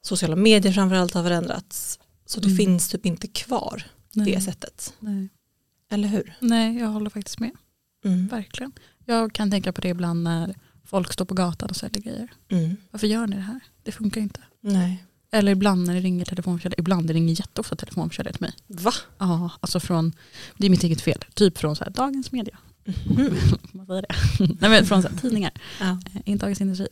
sociala 0.01 0.35
medier 0.35 0.73
framförallt 0.73 1.13
har 1.13 1.23
förändrats. 1.23 1.99
Så 2.31 2.39
det 2.39 2.47
Mm. 2.47 2.57
finns 2.57 2.89
typ 2.89 3.05
inte 3.05 3.27
kvar 3.27 3.83
Nej. 4.13 4.31
det 4.33 4.41
sättet. 4.41 4.93
Nej. 4.99 5.29
Eller 5.89 6.07
hur? 6.07 6.33
Nej, 6.39 6.77
jag 6.77 6.87
håller 6.87 7.09
faktiskt 7.09 7.39
med. 7.39 7.51
Mm. 8.05 8.27
Verkligen. 8.27 8.71
Jag 9.05 9.33
kan 9.33 9.51
tänka 9.51 9.71
på 9.73 9.81
det 9.81 9.89
ibland 9.89 10.23
när 10.23 10.55
folk 10.85 11.13
står 11.13 11.25
på 11.25 11.33
gatan 11.33 11.69
och 11.69 11.75
säljer 11.75 12.01
grejer. 12.01 12.27
Mm. 12.49 12.75
Varför 12.91 13.07
gör 13.07 13.27
ni 13.27 13.35
det 13.35 13.41
här? 13.41 13.59
Det 13.83 13.91
funkar 13.91 14.21
inte. 14.21 14.39
Nej. 14.61 15.03
Eller 15.31 15.51
ibland 15.51 15.87
när 15.87 15.93
det 15.93 15.99
ringer 15.99 16.25
telefonförsäljare. 16.25 16.79
Ibland 16.79 17.07
det 17.07 17.13
ringer 17.13 17.39
jätteofta 17.39 17.75
telefonförsäljare 17.75 18.33
till 18.33 18.41
mig. 18.41 18.53
Va? 18.67 18.91
Ja, 19.17 19.51
alltså 19.59 19.79
från, 19.79 20.13
det 20.57 20.65
är 20.65 20.69
mitt 20.69 20.83
eget 20.83 21.01
fel. 21.01 21.19
Typ 21.33 21.57
från 21.57 21.75
så 21.75 21.83
här, 21.83 21.91
Dagens 21.91 22.31
Media. 22.31 22.57
Mm. 22.85 23.33
Vad 23.73 23.87
säger 23.87 24.01
det? 24.01 24.15
Nej 24.59 24.69
men 24.69 24.85
från 24.85 25.01
så 25.01 25.07
här, 25.07 25.17
tidningar. 25.17 25.51
Ja. 25.79 25.89
Eh, 25.91 26.21
inte 26.25 26.45
Dagens 26.45 26.61
Industri. 26.61 26.87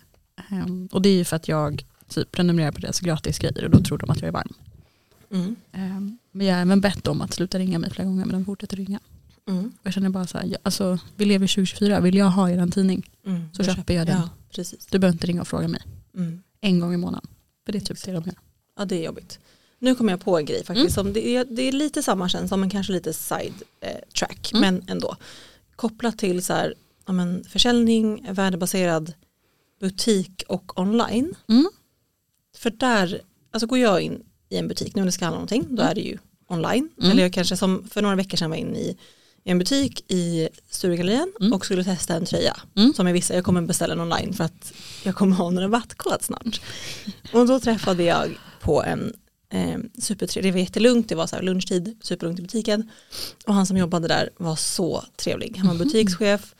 Ehm, 0.49 0.89
och 0.91 1.02
det 1.02 1.10
är 1.10 1.13
ju 1.17 1.25
för 1.25 1.36
att 1.36 1.47
jag 1.47 1.86
typ 2.08 2.32
prenumererar 2.32 2.71
på 2.71 2.80
deras 2.82 2.99
gratisgrejer 2.99 3.63
och 3.65 3.69
då 3.71 3.80
tror 3.84 3.97
de 3.97 4.10
att 4.10 4.21
jag 4.21 4.28
är 4.28 4.32
varm. 4.32 4.54
Mm. 5.32 5.56
Ehm, 5.72 6.18
men 6.32 6.48
jag 6.48 6.56
har 6.56 6.62
även 6.62 6.82
bett 6.82 7.04
dem 7.04 7.22
att 7.22 7.34
sluta 7.34 7.60
ringa 7.60 7.80
mig 7.80 7.89
flera 7.92 8.08
gånger 8.08 8.26
men 8.26 8.34
de 8.39 8.46
fortsätter 8.46 8.78
ringa. 8.78 9.00
Mm. 9.48 9.72
Jag 9.84 9.94
känner 9.94 10.10
bara 10.10 10.28
så 10.28 10.38
här, 10.38 10.46
ja, 10.46 10.58
alltså, 10.63 11.00
vi 11.15 11.26
lever 11.26 11.46
i 11.46 11.48
2024, 11.48 12.00
vill 12.00 12.15
jag 12.15 12.26
ha 12.30 12.50
er 12.50 12.58
en 12.58 12.72
tidning 12.72 13.10
Mm. 13.26 13.42
så 13.54 13.63
köper 13.63 13.94
jag 13.94 14.08
den. 14.08 14.18
Ja, 14.18 14.30
precis. 14.56 14.86
Du 14.86 15.00
behöver 15.00 15.13
inte 15.15 15.28
ringa 15.28 15.42
och 15.42 15.48
fråga 15.48 15.68
mig 15.68 15.82
Mm. 16.15 16.42
en 16.62 16.80
gång 16.80 16.94
i 16.94 16.98
månaden. 16.98 17.30
För 17.65 17.72
det 17.72 17.78
är 17.78 17.80
typ 17.80 18.04
det 18.06 18.12
de 18.12 18.24
gör. 18.26 18.36
Ja 18.78 18.86
det 18.86 18.96
är 18.96 19.06
jobbigt. 19.06 19.39
Nu 19.80 19.96
kommer 19.96 20.13
jag 20.13 20.22
på 20.22 20.38
en 20.38 20.46
grej 20.46 20.63
faktiskt. 20.65 20.98
Mm. 20.98 21.06
Som 21.06 21.13
det, 21.13 21.28
är, 21.28 21.46
det 21.46 21.62
är 21.62 21.72
lite 21.72 22.04
samma 22.04 22.30
känsla 22.30 22.58
men 22.58 22.70
kanske 22.70 22.94
lite 22.94 23.13
side 23.13 23.54
eh, 23.82 23.98
track. 24.20 24.52
Mm. 24.54 24.62
Men 24.62 24.89
ändå. 24.89 25.15
Kopplat 25.76 26.18
till 26.18 26.44
så 26.44 26.54
här, 26.54 26.74
ja, 27.06 27.13
men, 27.13 27.44
försäljning, 27.44 28.28
värdebaserad 28.32 29.13
butik 29.80 30.44
och 30.48 30.80
online. 30.80 31.36
Mm. 31.50 31.70
För 32.58 32.70
där, 32.70 33.22
alltså 33.52 33.68
går 33.68 33.78
jag 33.80 34.02
in 34.02 34.24
i 34.49 34.57
en 34.57 34.67
butik 34.67 34.95
nu 34.95 35.01
när 35.01 35.05
det 35.05 35.12
ska 35.12 35.25
handla 35.25 35.38
om 35.39 35.45
någonting, 35.45 35.75
då 35.75 35.81
Mm. 35.81 35.91
är 35.91 35.95
det 35.95 36.01
ju 36.01 36.17
online. 36.47 36.89
Mm. 36.99 37.12
Eller 37.12 37.23
jag 37.23 37.33
kanske 37.33 37.57
som 37.57 37.88
för 37.91 38.01
några 38.01 38.15
veckor 38.15 38.38
sedan 38.38 38.49
var 38.49 38.57
in 38.57 38.75
i, 38.75 38.97
i 39.43 39.51
en 39.51 39.59
butik 39.59 40.12
i 40.12 40.49
Sturegallerian 40.69 41.31
Mm. 41.39 41.53
och 41.53 41.65
skulle 41.65 41.83
testa 41.83 42.13
en 42.15 42.25
tröja. 42.25 42.57
Mm. 42.75 42.93
Som 42.93 43.07
jag 43.07 43.13
visste, 43.13 43.33
jag 43.33 43.45
kommer 43.45 43.62
beställa 43.62 43.95
den 43.95 44.01
online 44.03 44.33
för 44.33 44.43
att 44.43 44.73
jag 45.03 45.15
kommer 45.15 45.35
ha 45.35 45.47
en 45.47 45.59
rabattkod 45.59 46.21
snart. 46.21 46.62
Och 47.33 47.47
då 47.47 47.59
träffade 47.59 48.03
jag 48.03 48.38
på 48.62 48.83
en 48.83 49.13
Eh, 49.51 49.77
supertrevlig, 50.01 50.51
det 50.51 50.55
var 50.55 50.59
jättelugnt, 50.59 51.09
det 51.09 51.15
var 51.15 51.27
så 51.27 51.35
här 51.35 51.43
lunchtid, 51.43 51.97
superlugnt 52.01 52.39
i 52.39 52.41
butiken. 52.41 52.89
Och 53.47 53.53
han 53.53 53.65
som 53.65 53.77
jobbade 53.77 54.07
där 54.07 54.29
var 54.38 54.55
så 54.55 55.03
trevlig. 55.15 55.55
Han 55.57 55.67
var 55.67 55.73
Mhm. 55.75 55.83
butikschef. 55.83 56.55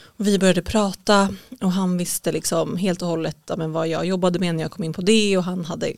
Och 0.00 0.26
vi 0.26 0.38
började 0.38 0.62
prata 0.62 1.34
och 1.60 1.72
han 1.72 1.98
visste 1.98 2.32
liksom 2.32 2.76
helt 2.76 3.02
och 3.02 3.08
hållet 3.08 3.36
ja, 3.46 3.56
men 3.56 3.72
vad 3.72 3.88
jag 3.88 4.06
jobbade 4.06 4.38
med 4.38 4.54
när 4.54 4.62
jag 4.62 4.70
kom 4.70 4.84
in 4.84 4.92
på 4.92 5.00
det 5.02 5.38
och 5.38 5.44
han 5.44 5.64
hade 5.64 5.92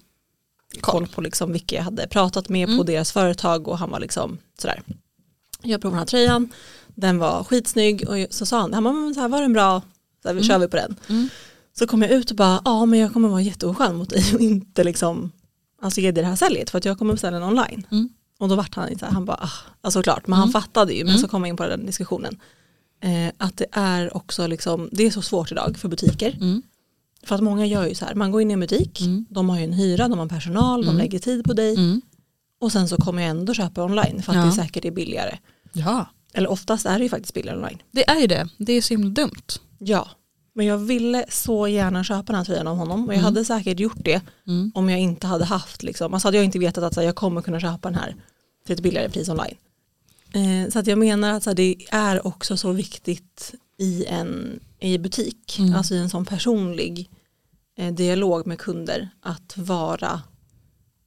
koll 0.81 1.07
på 1.07 1.21
liksom 1.21 1.53
vilka 1.53 1.77
jag 1.77 1.83
hade 1.83 2.07
pratat 2.07 2.49
med 2.49 2.67
på 2.69 2.73
Mm. 2.73 2.87
deras 2.87 3.13
företag 3.13 3.69
och 3.69 3.79
han 3.79 3.91
var 3.91 4.01
liksom 4.01 4.39
sådär. 4.61 4.83
Jag 5.63 5.81
provade 5.81 5.95
den 5.95 5.99
här 5.99 6.07
tröjan, 6.07 6.49
den 6.95 7.19
var 7.19 7.45
skitsnygg 7.45 8.09
och 8.09 8.17
så 8.35 8.47
sa 8.47 8.61
han, 8.61 8.75
han 8.75 8.85
bara, 8.85 9.15
så 9.15 9.21
här, 9.21 9.29
var 9.29 9.41
den 9.43 9.53
bra? 9.53 9.83
Så 10.23 10.29
här, 10.29 10.35
vi 10.35 10.41
Mm. 10.41 10.49
kör 10.49 10.59
vi 10.59 10.69
på 10.69 10.77
den. 10.77 10.97
Mm. 11.09 11.29
Så 11.79 11.87
kom 11.87 12.03
jag 12.03 12.11
ut 12.11 12.31
och 12.31 12.37
bara, 12.37 12.63
ja 12.65 12.87
men 12.87 12.99
jag 12.99 13.13
kommer 13.13 13.29
vara 13.29 13.41
jätteoskön 13.43 13.97
mot 13.97 14.11
dig 14.11 14.25
och 14.35 14.41
inte 14.41 14.85
liksom 14.85 15.33
alltså 15.83 16.01
ge 16.01 16.13
dig 16.13 16.23
det 16.23 16.29
här 16.29 16.37
säljet 16.37 16.71
för 16.71 16.79
att 16.79 16.85
jag 16.85 16.99
kommer 16.99 17.13
beställa 17.15 17.39
den 17.39 17.49
online. 17.49 17.87
Mm. 17.91 18.09
Och 18.39 18.49
då 18.49 18.55
vart 18.55 18.75
han 18.75 18.99
så 18.99 19.05
här, 19.05 19.13
han 19.13 19.25
bara, 19.25 19.37
ah, 19.37 19.53
alltså 19.81 20.03
klart, 20.03 20.27
men 20.27 20.39
Mm. 20.39 20.41
han 20.41 20.63
fattade 20.63 20.93
ju, 20.95 21.05
men 21.05 21.11
Mm. 21.11 21.21
så 21.23 21.29
kom 21.29 21.43
vi 21.43 21.49
in 21.49 21.57
på 21.57 21.67
den 21.67 21.87
diskussionen. 21.87 22.41
Eh, 23.03 23.33
att 23.39 23.57
det 23.57 23.67
är 23.73 24.17
också 24.17 24.47
liksom, 24.47 24.89
det 24.93 25.07
är 25.07 25.11
så 25.11 25.23
svårt 25.23 25.53
idag 25.53 25.77
för 25.79 25.89
butiker. 25.89 26.37
För 27.23 27.35
att 27.35 27.41
många 27.41 27.67
gör 27.67 27.87
ju 27.87 27.95
så 27.95 28.05
här, 28.05 28.15
man 28.15 28.31
går 28.31 28.43
in 28.43 28.51
i 28.51 28.55
en 28.55 28.61
butik, 28.61 29.01
Mm. 29.01 29.27
de 29.31 29.49
har 29.49 29.59
ju 29.59 29.65
en 29.65 29.73
hyra, 29.73 30.09
de 30.09 30.19
har 30.19 30.27
personal, 30.27 30.83
Mm. 30.83 30.95
de 30.97 31.03
lägger 31.03 31.19
tid 31.19 31.45
på 31.45 31.53
dig 31.53 31.75
Mm. 31.75 32.01
och 32.61 32.73
sen 32.73 32.89
så 32.89 32.97
kommer 32.97 33.23
jag 33.23 33.31
ändå 33.31 33.55
köpa 33.55 33.85
online 33.85 34.23
för 34.23 34.33
att 34.33 34.37
Ja. 34.39 34.43
det 34.45 34.49
är 34.49 34.53
säkert 34.53 34.85
är 34.85 34.91
billigare. 34.91 35.39
Ja, 35.73 36.07
Eller 36.35 36.51
oftast 36.51 36.87
är 36.87 36.99
det 36.99 37.03
ju 37.05 37.11
faktiskt 37.11 37.35
billigare 37.35 37.59
online. 37.59 37.83
det 37.91 38.11
är 38.11 38.21
ju 38.21 38.27
det. 38.27 38.49
Det 38.59 38.73
är 38.73 38.83
så 38.83 38.95
himla 38.95 39.09
dumt. 39.11 39.47
Ja, 39.79 40.09
men 40.55 40.67
jag 40.67 40.79
ville 40.79 41.25
så 41.29 41.69
gärna 41.69 42.05
köpa 42.05 42.23
den 42.27 42.35
här 42.37 42.45
tröjan 42.45 42.67
av 42.67 42.77
honom 42.77 43.01
och 43.07 43.13
jag 43.15 43.19
Mm. 43.19 43.25
hade 43.25 43.45
säkert 43.45 43.81
gjort 43.81 44.05
det 44.05 44.21
Mm. 44.47 44.73
om 44.75 44.91
jag 44.91 45.01
inte 45.01 45.27
hade 45.27 45.45
haft, 45.45 45.83
liksom, 45.83 46.15
alltså 46.15 46.29
hade 46.29 46.37
jag 46.37 46.45
inte 46.45 46.59
vetat 46.59 46.85
att 46.85 46.97
här, 46.97 47.03
jag 47.03 47.15
kommer 47.17 47.43
kunna 47.43 47.61
köpa 47.61 47.91
den 47.91 47.99
här 47.99 48.17
till 48.67 48.75
ett 48.75 48.81
billigare 48.83 49.09
pris 49.09 49.29
online. 49.29 49.55
Eh, 50.33 50.71
så 50.71 50.79
att 50.79 50.87
jag 50.87 50.99
menar 50.99 51.33
att 51.33 51.47
här, 51.47 51.55
det 51.55 51.77
är 51.91 52.27
också 52.27 52.57
så 52.57 52.73
viktigt 52.73 53.55
i 53.79 54.05
en 54.07 54.61
i 54.81 54.99
butik, 54.99 55.57
Mm. 55.59 55.75
alltså 55.75 55.95
i 55.95 55.99
en 55.99 56.11
sån 56.11 56.25
personlig 56.25 57.11
eh, 57.79 57.95
dialog 57.95 58.47
med 58.47 58.59
kunder 58.59 59.09
att 59.23 59.53
vara 59.57 60.23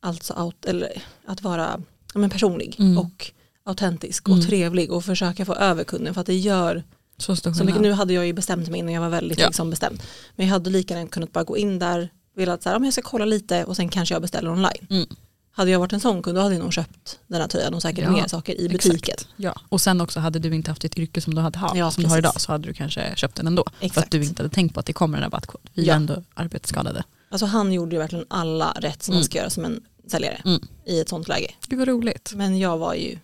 alltså 0.01 0.33
out, 0.33 0.65
eller 0.65 1.03
att 1.25 1.41
vara 1.41 1.81
men 2.15 2.29
personlig 2.29 2.75
Mm. 2.79 2.97
och 2.97 3.31
autentisk 3.63 4.27
Mm. 4.27 4.39
och 4.39 4.45
trevlig 4.45 4.91
och 4.91 5.05
försöka 5.05 5.45
få 5.45 5.53
över 5.55 5.83
kunden 5.83 6.13
för 6.13 6.21
att 6.21 6.27
det 6.27 6.35
gör 6.37 6.83
Så 7.17 7.35
så 7.35 7.63
mycket, 7.63 7.81
nu 7.81 7.91
hade 7.91 8.13
jag 8.13 8.25
ju 8.27 8.33
bestämt 8.33 8.69
mig 8.69 8.79
innan 8.79 8.93
jag 8.93 9.01
var 9.01 9.09
väldigt 9.09 9.39
Ja. 9.39 9.45
liksom 9.47 9.69
bestämd. 9.69 10.03
Men 10.35 10.45
jag 10.47 10.53
hade 10.53 10.69
lika 10.69 10.93
gärna 10.93 11.07
kunnat 11.09 11.31
bara 11.31 11.43
gå 11.43 11.57
in 11.57 11.79
där, 11.79 12.09
velat 12.35 12.63
så 12.63 12.69
här, 12.69 12.75
om 12.75 12.83
jag 12.83 12.93
ska 12.93 13.01
kolla 13.01 13.25
lite 13.25 13.65
och 13.65 13.75
sen 13.75 13.89
kanske 13.89 14.15
jag 14.15 14.21
beställer 14.21 14.49
online. 14.51 15.07
Hade 15.55 15.71
jag 15.71 15.79
varit 15.79 15.93
en 15.93 15.99
sån 15.99 16.21
kund 16.21 16.37
då 16.37 16.41
hade 16.41 16.55
jag 16.55 16.63
nog 16.63 16.73
köpt 16.73 17.19
den 17.27 17.41
här 17.41 17.47
tröjan 17.47 17.73
och 17.73 17.81
säkert 17.81 18.03
Ja, 18.03 18.11
mer 18.11 18.27
saker 18.27 18.61
i 18.61 18.69
butiken. 18.69 19.15
Ja. 19.35 19.55
Och 19.69 19.81
sen 19.81 20.01
också 20.01 20.19
hade 20.19 20.39
du 20.39 20.55
inte 20.55 20.71
haft 20.71 20.83
ett 20.85 20.97
yrke 20.97 21.21
som 21.21 21.35
du, 21.35 21.41
hade 21.41 21.59
ha, 21.59 21.77
Ja, 21.77 21.91
som 21.91 22.03
du 22.03 22.09
har 22.09 22.15
precis. 22.15 22.29
idag 22.31 22.41
så 22.41 22.51
hade 22.51 22.67
du 22.67 22.73
kanske 22.73 23.15
köpt 23.15 23.35
den 23.35 23.47
ändå. 23.47 23.65
För 23.79 23.85
Exakt. 23.85 24.05
att 24.05 24.11
du 24.11 24.23
inte 24.23 24.43
hade 24.43 24.53
tänkt 24.55 24.73
på 24.73 24.79
att 24.79 24.85
det 24.85 24.93
kommer 24.93 25.17
en 25.17 25.23
rabattkod. 25.23 25.61
Vi 25.73 25.85
Ja. 25.85 25.93
är 25.93 25.97
ändå 25.97 26.23
arbetsskadade. 26.33 27.03
Alltså 27.29 27.45
han 27.45 27.73
gjorde 27.73 27.95
ju 27.95 27.99
verkligen 27.99 28.25
alla 28.29 28.71
rätt 28.79 29.03
som 29.03 29.13
man 29.13 29.17
Mm. 29.19 29.25
ska 29.25 29.37
göra 29.37 29.49
som 29.49 29.65
en 29.65 29.81
säljare 30.07 30.41
Mm. 30.45 30.61
i 30.85 30.99
ett 30.99 31.09
sånt 31.09 31.27
läge. 31.27 31.51
Gud 31.67 31.79
vad 31.79 31.87
roligt. 31.87 32.31
Men 32.35 32.59
jag 32.59 32.77
var 32.77 32.93
ju 32.93 33.17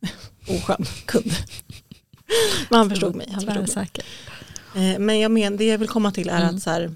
oskön 0.48 0.84
kund. 1.06 1.32
Men 2.70 2.78
han 2.78 2.90
förstod 2.90 3.14
mig. 3.14 3.26
Han 3.32 3.40
förstod 3.40 3.56
mig. 3.56 3.66
Tvärsäker. 3.66 4.04
Eh, 4.74 4.98
Men 4.98 5.20
jag 5.20 5.30
men, 5.30 5.56
det 5.56 5.64
jag 5.64 5.78
vill 5.78 5.88
komma 5.88 6.12
till 6.12 6.28
är 6.28 6.42
Mm. 6.42 6.56
att 6.56 6.62
så 6.62 6.70
här, 6.70 6.94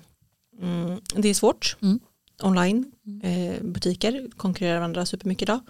mm, 0.62 1.00
det 1.14 1.28
är 1.28 1.34
svårt 1.34 1.76
Mm. 1.82 2.00
Online, 2.42 2.92
eh, 3.22 3.62
butiker 3.62 4.28
konkurrerar 4.36 4.76
varandra 4.78 5.06
supermycket 5.06 5.42
idag. 5.42 5.60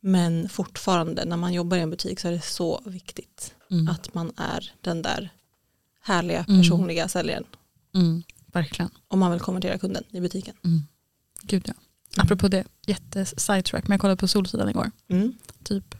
Men 0.00 0.48
fortfarande 0.48 1.24
när 1.24 1.36
man 1.36 1.52
jobbar 1.52 1.76
i 1.76 1.80
en 1.80 1.90
butik 1.90 2.20
så 2.20 2.28
är 2.28 2.32
det 2.32 2.40
så 2.44 2.82
viktigt 2.86 3.54
Mm. 3.70 3.88
att 3.88 4.14
man 4.14 4.32
är 4.36 4.72
den 4.80 5.02
där 5.02 5.30
härliga 6.02 6.44
Mm. 6.48 6.60
personliga 6.60 7.08
säljaren. 7.08 7.44
Mm. 7.94 8.22
Verkligen. 8.46 8.90
Om 9.08 9.18
man 9.18 9.30
vill 9.30 9.40
konvertera 9.40 9.78
kunden 9.78 10.04
i 10.10 10.20
butiken. 10.20 10.54
Mm. 10.64 10.82
Gud 11.42 11.62
ja. 11.66 11.74
Apropå 12.16 12.48
det, 12.48 12.64
jätte-sidetrack, 12.86 13.88
men 13.88 13.94
jag 13.94 14.00
kollade 14.00 14.16
på 14.16 14.28
Solsidan 14.28 14.68
igår. 14.68 14.90
Mm. 15.08 15.32
Typ. 15.62 15.94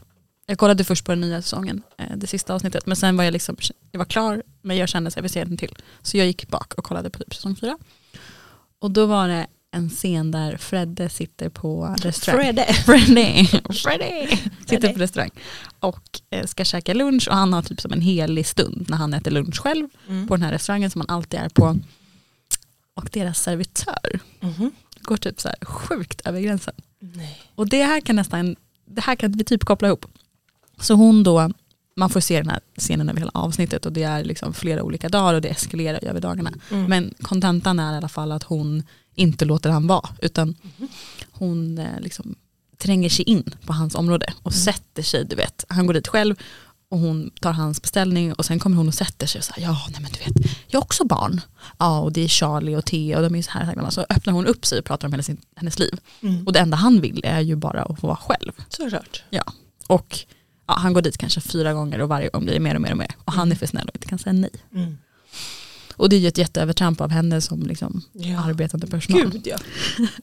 Jag 0.45 0.57
kollade 0.57 0.83
först 0.83 1.05
på 1.05 1.11
den 1.11 1.21
nya 1.21 1.41
säsongen, 1.41 1.83
eh, 1.97 2.17
det 2.17 2.27
sista 2.27 2.53
avsnittet, 2.53 2.85
men 2.85 2.95
sen 2.95 3.17
var 3.17 3.23
jag 3.23 3.31
liksom, 3.31 3.57
jag 3.91 3.97
var 3.97 4.05
klar, 4.05 4.43
men 4.61 4.77
jag 4.77 4.89
kände 4.89 5.07
att 5.07 5.15
jag 5.15 5.21
vill 5.21 5.31
se 5.31 5.43
den 5.43 5.57
till. 5.57 5.75
Så 6.01 6.17
jag 6.17 6.27
gick 6.27 6.47
bak 6.47 6.73
och 6.73 6.83
kollade 6.83 7.09
på 7.09 7.19
typ 7.19 7.35
säsong 7.35 7.55
fyra. 7.55 7.77
Och 8.79 8.91
då 8.91 9.05
var 9.05 9.27
det 9.27 9.47
en 9.75 9.89
scen 9.89 10.31
där 10.31 10.57
Fredde 10.57 11.09
sitter 11.09 11.49
på 11.49 11.95
restaurang. 12.01 12.41
Fredde. 12.41 12.73
Freddy, 12.73 13.47
Freddy 13.73 14.37
sitter 14.67 14.93
på 14.93 14.99
restaurang 14.99 15.29
och 15.79 16.19
eh, 16.29 16.45
ska 16.45 16.63
käka 16.65 16.93
lunch 16.93 17.27
och 17.27 17.35
han 17.35 17.53
har 17.53 17.61
typ 17.61 17.81
som 17.81 17.93
en 17.93 18.01
helig 18.01 18.47
stund 18.47 18.85
när 18.89 18.97
han 18.97 19.13
äter 19.13 19.31
lunch 19.31 19.59
själv 19.61 19.87
Mm. 20.09 20.27
på 20.27 20.35
den 20.35 20.43
här 20.43 20.51
restaurangen 20.51 20.91
som 20.91 21.01
han 21.01 21.15
alltid 21.17 21.39
är 21.39 21.49
på. 21.49 21.79
Och 22.95 23.09
deras 23.13 23.39
servitör 23.41 24.19
Mhm. 24.39 24.71
går 25.01 25.17
typ 25.17 25.41
så 25.41 25.47
här 25.47 25.65
sjukt 25.65 26.21
över 26.25 26.39
gränsen. 26.41 26.73
Nej. 26.99 27.41
Och 27.55 27.69
det 27.69 27.83
här 27.83 28.01
kan 28.01 28.15
nästan, 28.15 28.55
det 28.85 29.01
här 29.01 29.15
kan 29.15 29.31
vi 29.31 29.43
typ 29.43 29.63
koppla 29.63 29.87
ihop. 29.87 30.05
Så 30.79 30.93
hon 30.93 31.23
då, 31.23 31.49
man 31.95 32.09
får 32.09 32.19
se 32.19 32.37
den 32.37 32.49
här 32.49 32.59
scenen 32.77 33.09
över 33.09 33.19
hela 33.19 33.31
avsnittet 33.33 33.85
och 33.85 33.91
det 33.93 34.03
är 34.03 34.23
liksom 34.23 34.53
flera 34.53 34.83
olika 34.83 35.09
dagar 35.09 35.33
och 35.33 35.41
det 35.41 35.47
eskalerar 35.49 36.03
över 36.03 36.21
dagarna. 36.21 36.51
Mm. 36.71 36.85
Men 36.85 37.13
kontentan 37.21 37.79
är 37.79 37.93
i 37.93 37.97
alla 37.97 38.07
fall 38.09 38.31
att 38.31 38.43
hon 38.43 38.83
inte 39.15 39.45
låter 39.45 39.69
han 39.69 39.87
vara 39.87 40.09
utan 40.21 40.55
hon 41.31 41.77
eh, 41.77 41.99
liksom 41.99 42.35
tränger 42.77 43.09
sig 43.09 43.25
in 43.25 43.55
på 43.65 43.73
hans 43.73 43.95
område 43.95 44.33
och 44.43 44.51
Mm. 44.51 44.63
sätter 44.63 45.03
sig, 45.03 45.25
du 45.25 45.35
vet, 45.35 45.65
han 45.69 45.85
går 45.87 45.93
dit 45.93 46.07
själv 46.07 46.35
och 46.89 46.99
hon 46.99 47.29
tar 47.41 47.51
hans 47.53 47.81
beställning 47.81 48.33
och 48.33 48.45
sen 48.45 48.59
kommer 48.59 48.77
hon 48.77 48.87
och 48.87 48.93
sätter 48.93 49.27
sig 49.27 49.39
och 49.39 49.45
säger 49.45 49.67
ja 49.67 49.81
nej 49.91 50.01
men 50.01 50.11
du 50.11 50.19
vet, 50.19 50.51
jag 50.67 50.79
har 50.79 50.83
också 50.85 51.05
barn. 51.05 51.41
Ja 51.79 51.99
och 51.99 52.11
det 52.13 52.21
är 52.21 52.27
Charlie 52.27 52.75
och 52.75 52.85
Thea 52.85 53.17
och 53.17 53.23
de 53.23 53.35
är 53.35 53.41
så 53.41 53.51
här, 53.51 53.89
så 53.89 54.05
öppnar 54.09 54.33
hon 54.33 54.45
upp 54.47 54.65
sig 54.65 54.79
och 54.79 54.85
pratar 54.85 55.07
om 55.07 55.11
hennes, 55.13 55.29
hennes 55.55 55.79
liv. 55.79 55.99
Mm. 56.21 56.47
Och 56.47 56.53
det 56.53 56.59
enda 56.59 56.77
han 56.77 57.01
vill 57.01 57.21
är 57.23 57.39
ju 57.39 57.55
bara 57.55 57.83
att 57.83 57.99
få 57.99 58.07
vara 58.07 58.17
själv. 58.17 58.51
Såklart. 58.69 59.23
Och 59.87 60.19
ja, 60.67 60.73
han 60.73 60.93
går 60.93 61.01
dit 61.01 61.17
kanske 61.17 61.41
fyra 61.41 61.73
gånger 61.73 62.01
och 62.01 62.09
varje 62.09 62.29
gång 62.29 62.43
blir 62.43 62.53
det 62.53 62.59
mer 62.59 62.75
och 62.75 62.81
mer 62.81 62.91
och 62.91 62.97
mer. 62.97 63.15
Och 63.25 63.33
han 63.33 63.51
är 63.51 63.55
för 63.55 63.65
snäll 63.65 63.87
och 63.89 63.95
inte 63.95 64.07
kan 64.07 64.19
säga 64.19 64.33
nej. 64.33 64.49
Mm. 64.73 64.97
Och 65.97 66.09
det 66.09 66.15
är 66.15 66.19
ju 66.19 66.27
ett 66.27 66.37
jätteövertramp 66.37 67.01
av 67.01 67.09
henne 67.09 67.41
som 67.41 67.61
liksom 67.63 68.01
Ja. 68.13 68.39
arbetande 68.45 68.87
personal. 68.87 69.29
Gud 69.31 69.47
ja. 69.47 69.57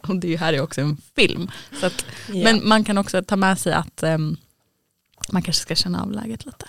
Och 0.08 0.16
det 0.16 0.36
här 0.36 0.52
är 0.52 0.60
också 0.60 0.80
en 0.80 0.96
film. 1.16 1.50
Att, 1.82 2.04
ja. 2.32 2.44
Men 2.44 2.68
man 2.68 2.84
kan 2.84 2.98
också 2.98 3.22
ta 3.22 3.36
med 3.36 3.58
sig 3.58 3.72
att 3.72 4.02
ehm, 4.02 4.36
man 5.32 5.42
kanske 5.42 5.62
ska 5.62 5.74
känna 5.74 6.02
av 6.02 6.12
läget 6.12 6.46
lite. 6.46 6.66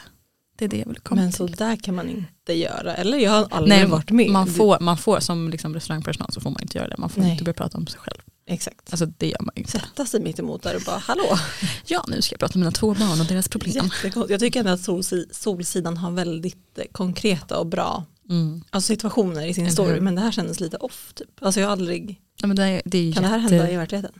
Det 0.57 0.65
är 0.65 0.69
det 0.69 0.77
jag 0.77 0.85
vill 0.87 0.99
komma 0.99 1.21
Men 1.21 1.31
till. 1.31 1.37
så 1.37 1.47
där 1.47 1.75
kan 1.75 1.95
man 1.95 2.09
inte 2.09 2.53
göra. 2.53 2.95
Eller 2.95 3.17
jag 3.17 3.31
har 3.31 3.47
aldrig 3.51 3.77
Nej, 3.79 3.85
varit 3.85 4.11
med. 4.11 4.29
man 4.29 4.47
får, 4.47 4.79
man 4.79 4.97
får 4.97 5.19
som 5.19 5.49
liksom 5.49 5.73
restaurangpersonal 5.73 6.31
så 6.31 6.41
får 6.41 6.49
man 6.49 6.61
inte 6.61 6.77
göra 6.77 6.87
det. 6.87 6.97
Man 6.97 7.09
får 7.09 7.21
Nej. 7.21 7.31
inte 7.31 7.43
börja 7.43 7.53
prata 7.53 7.77
om 7.77 7.87
sig 7.87 7.99
själv. 7.99 8.17
Exakt. 8.47 8.79
Alltså 8.93 9.05
det 9.05 9.27
gör 9.27 9.41
man 9.41 9.51
inte. 9.55 9.71
Sätta 9.71 10.05
sig 10.05 10.21
mitt 10.21 10.39
emot 10.39 10.63
där 10.63 10.75
och 10.75 10.81
bara 10.85 10.97
hallå. 10.97 11.37
Ja 11.85 12.05
nu 12.07 12.21
ska 12.21 12.33
jag 12.33 12.39
prata 12.39 12.53
om 12.53 12.59
mina 12.59 12.71
två 12.71 12.93
barn 12.93 13.19
och 13.21 13.25
deras 13.25 13.47
problem. 13.47 13.71
Jättekonstigt. 13.85 14.29
Jag 14.31 14.39
tycker 14.39 14.59
ändå 14.59 14.71
att 14.71 14.79
Solsi- 14.79 15.27
Solsidan 15.31 15.97
har 15.97 16.11
väldigt 16.11 16.77
eh, 16.77 16.83
konkreta 16.91 17.57
och 17.59 17.65
bra 17.67 18.05
Mm. 18.29 18.63
alltså 18.69 18.87
situationer 18.87 19.45
i 19.45 19.53
sin 19.53 19.71
story. 19.71 19.99
Men 19.99 20.15
det 20.15 20.21
här 20.21 20.31
kändes 20.31 20.59
lite 20.59 20.77
off. 20.77 21.13
Typ. 21.15 21.29
Alltså 21.43 21.59
jag 21.59 21.67
har 21.67 21.71
aldrig, 21.71 22.21
Ja, 22.41 22.47
men 22.47 22.55
det, 22.55 22.81
det 22.85 23.13
kan 23.13 23.23
det 23.23 23.29
här 23.29 23.39
jätte- 23.39 23.55
hända 23.55 23.71
i 23.71 23.75
verkligheten? 23.77 24.11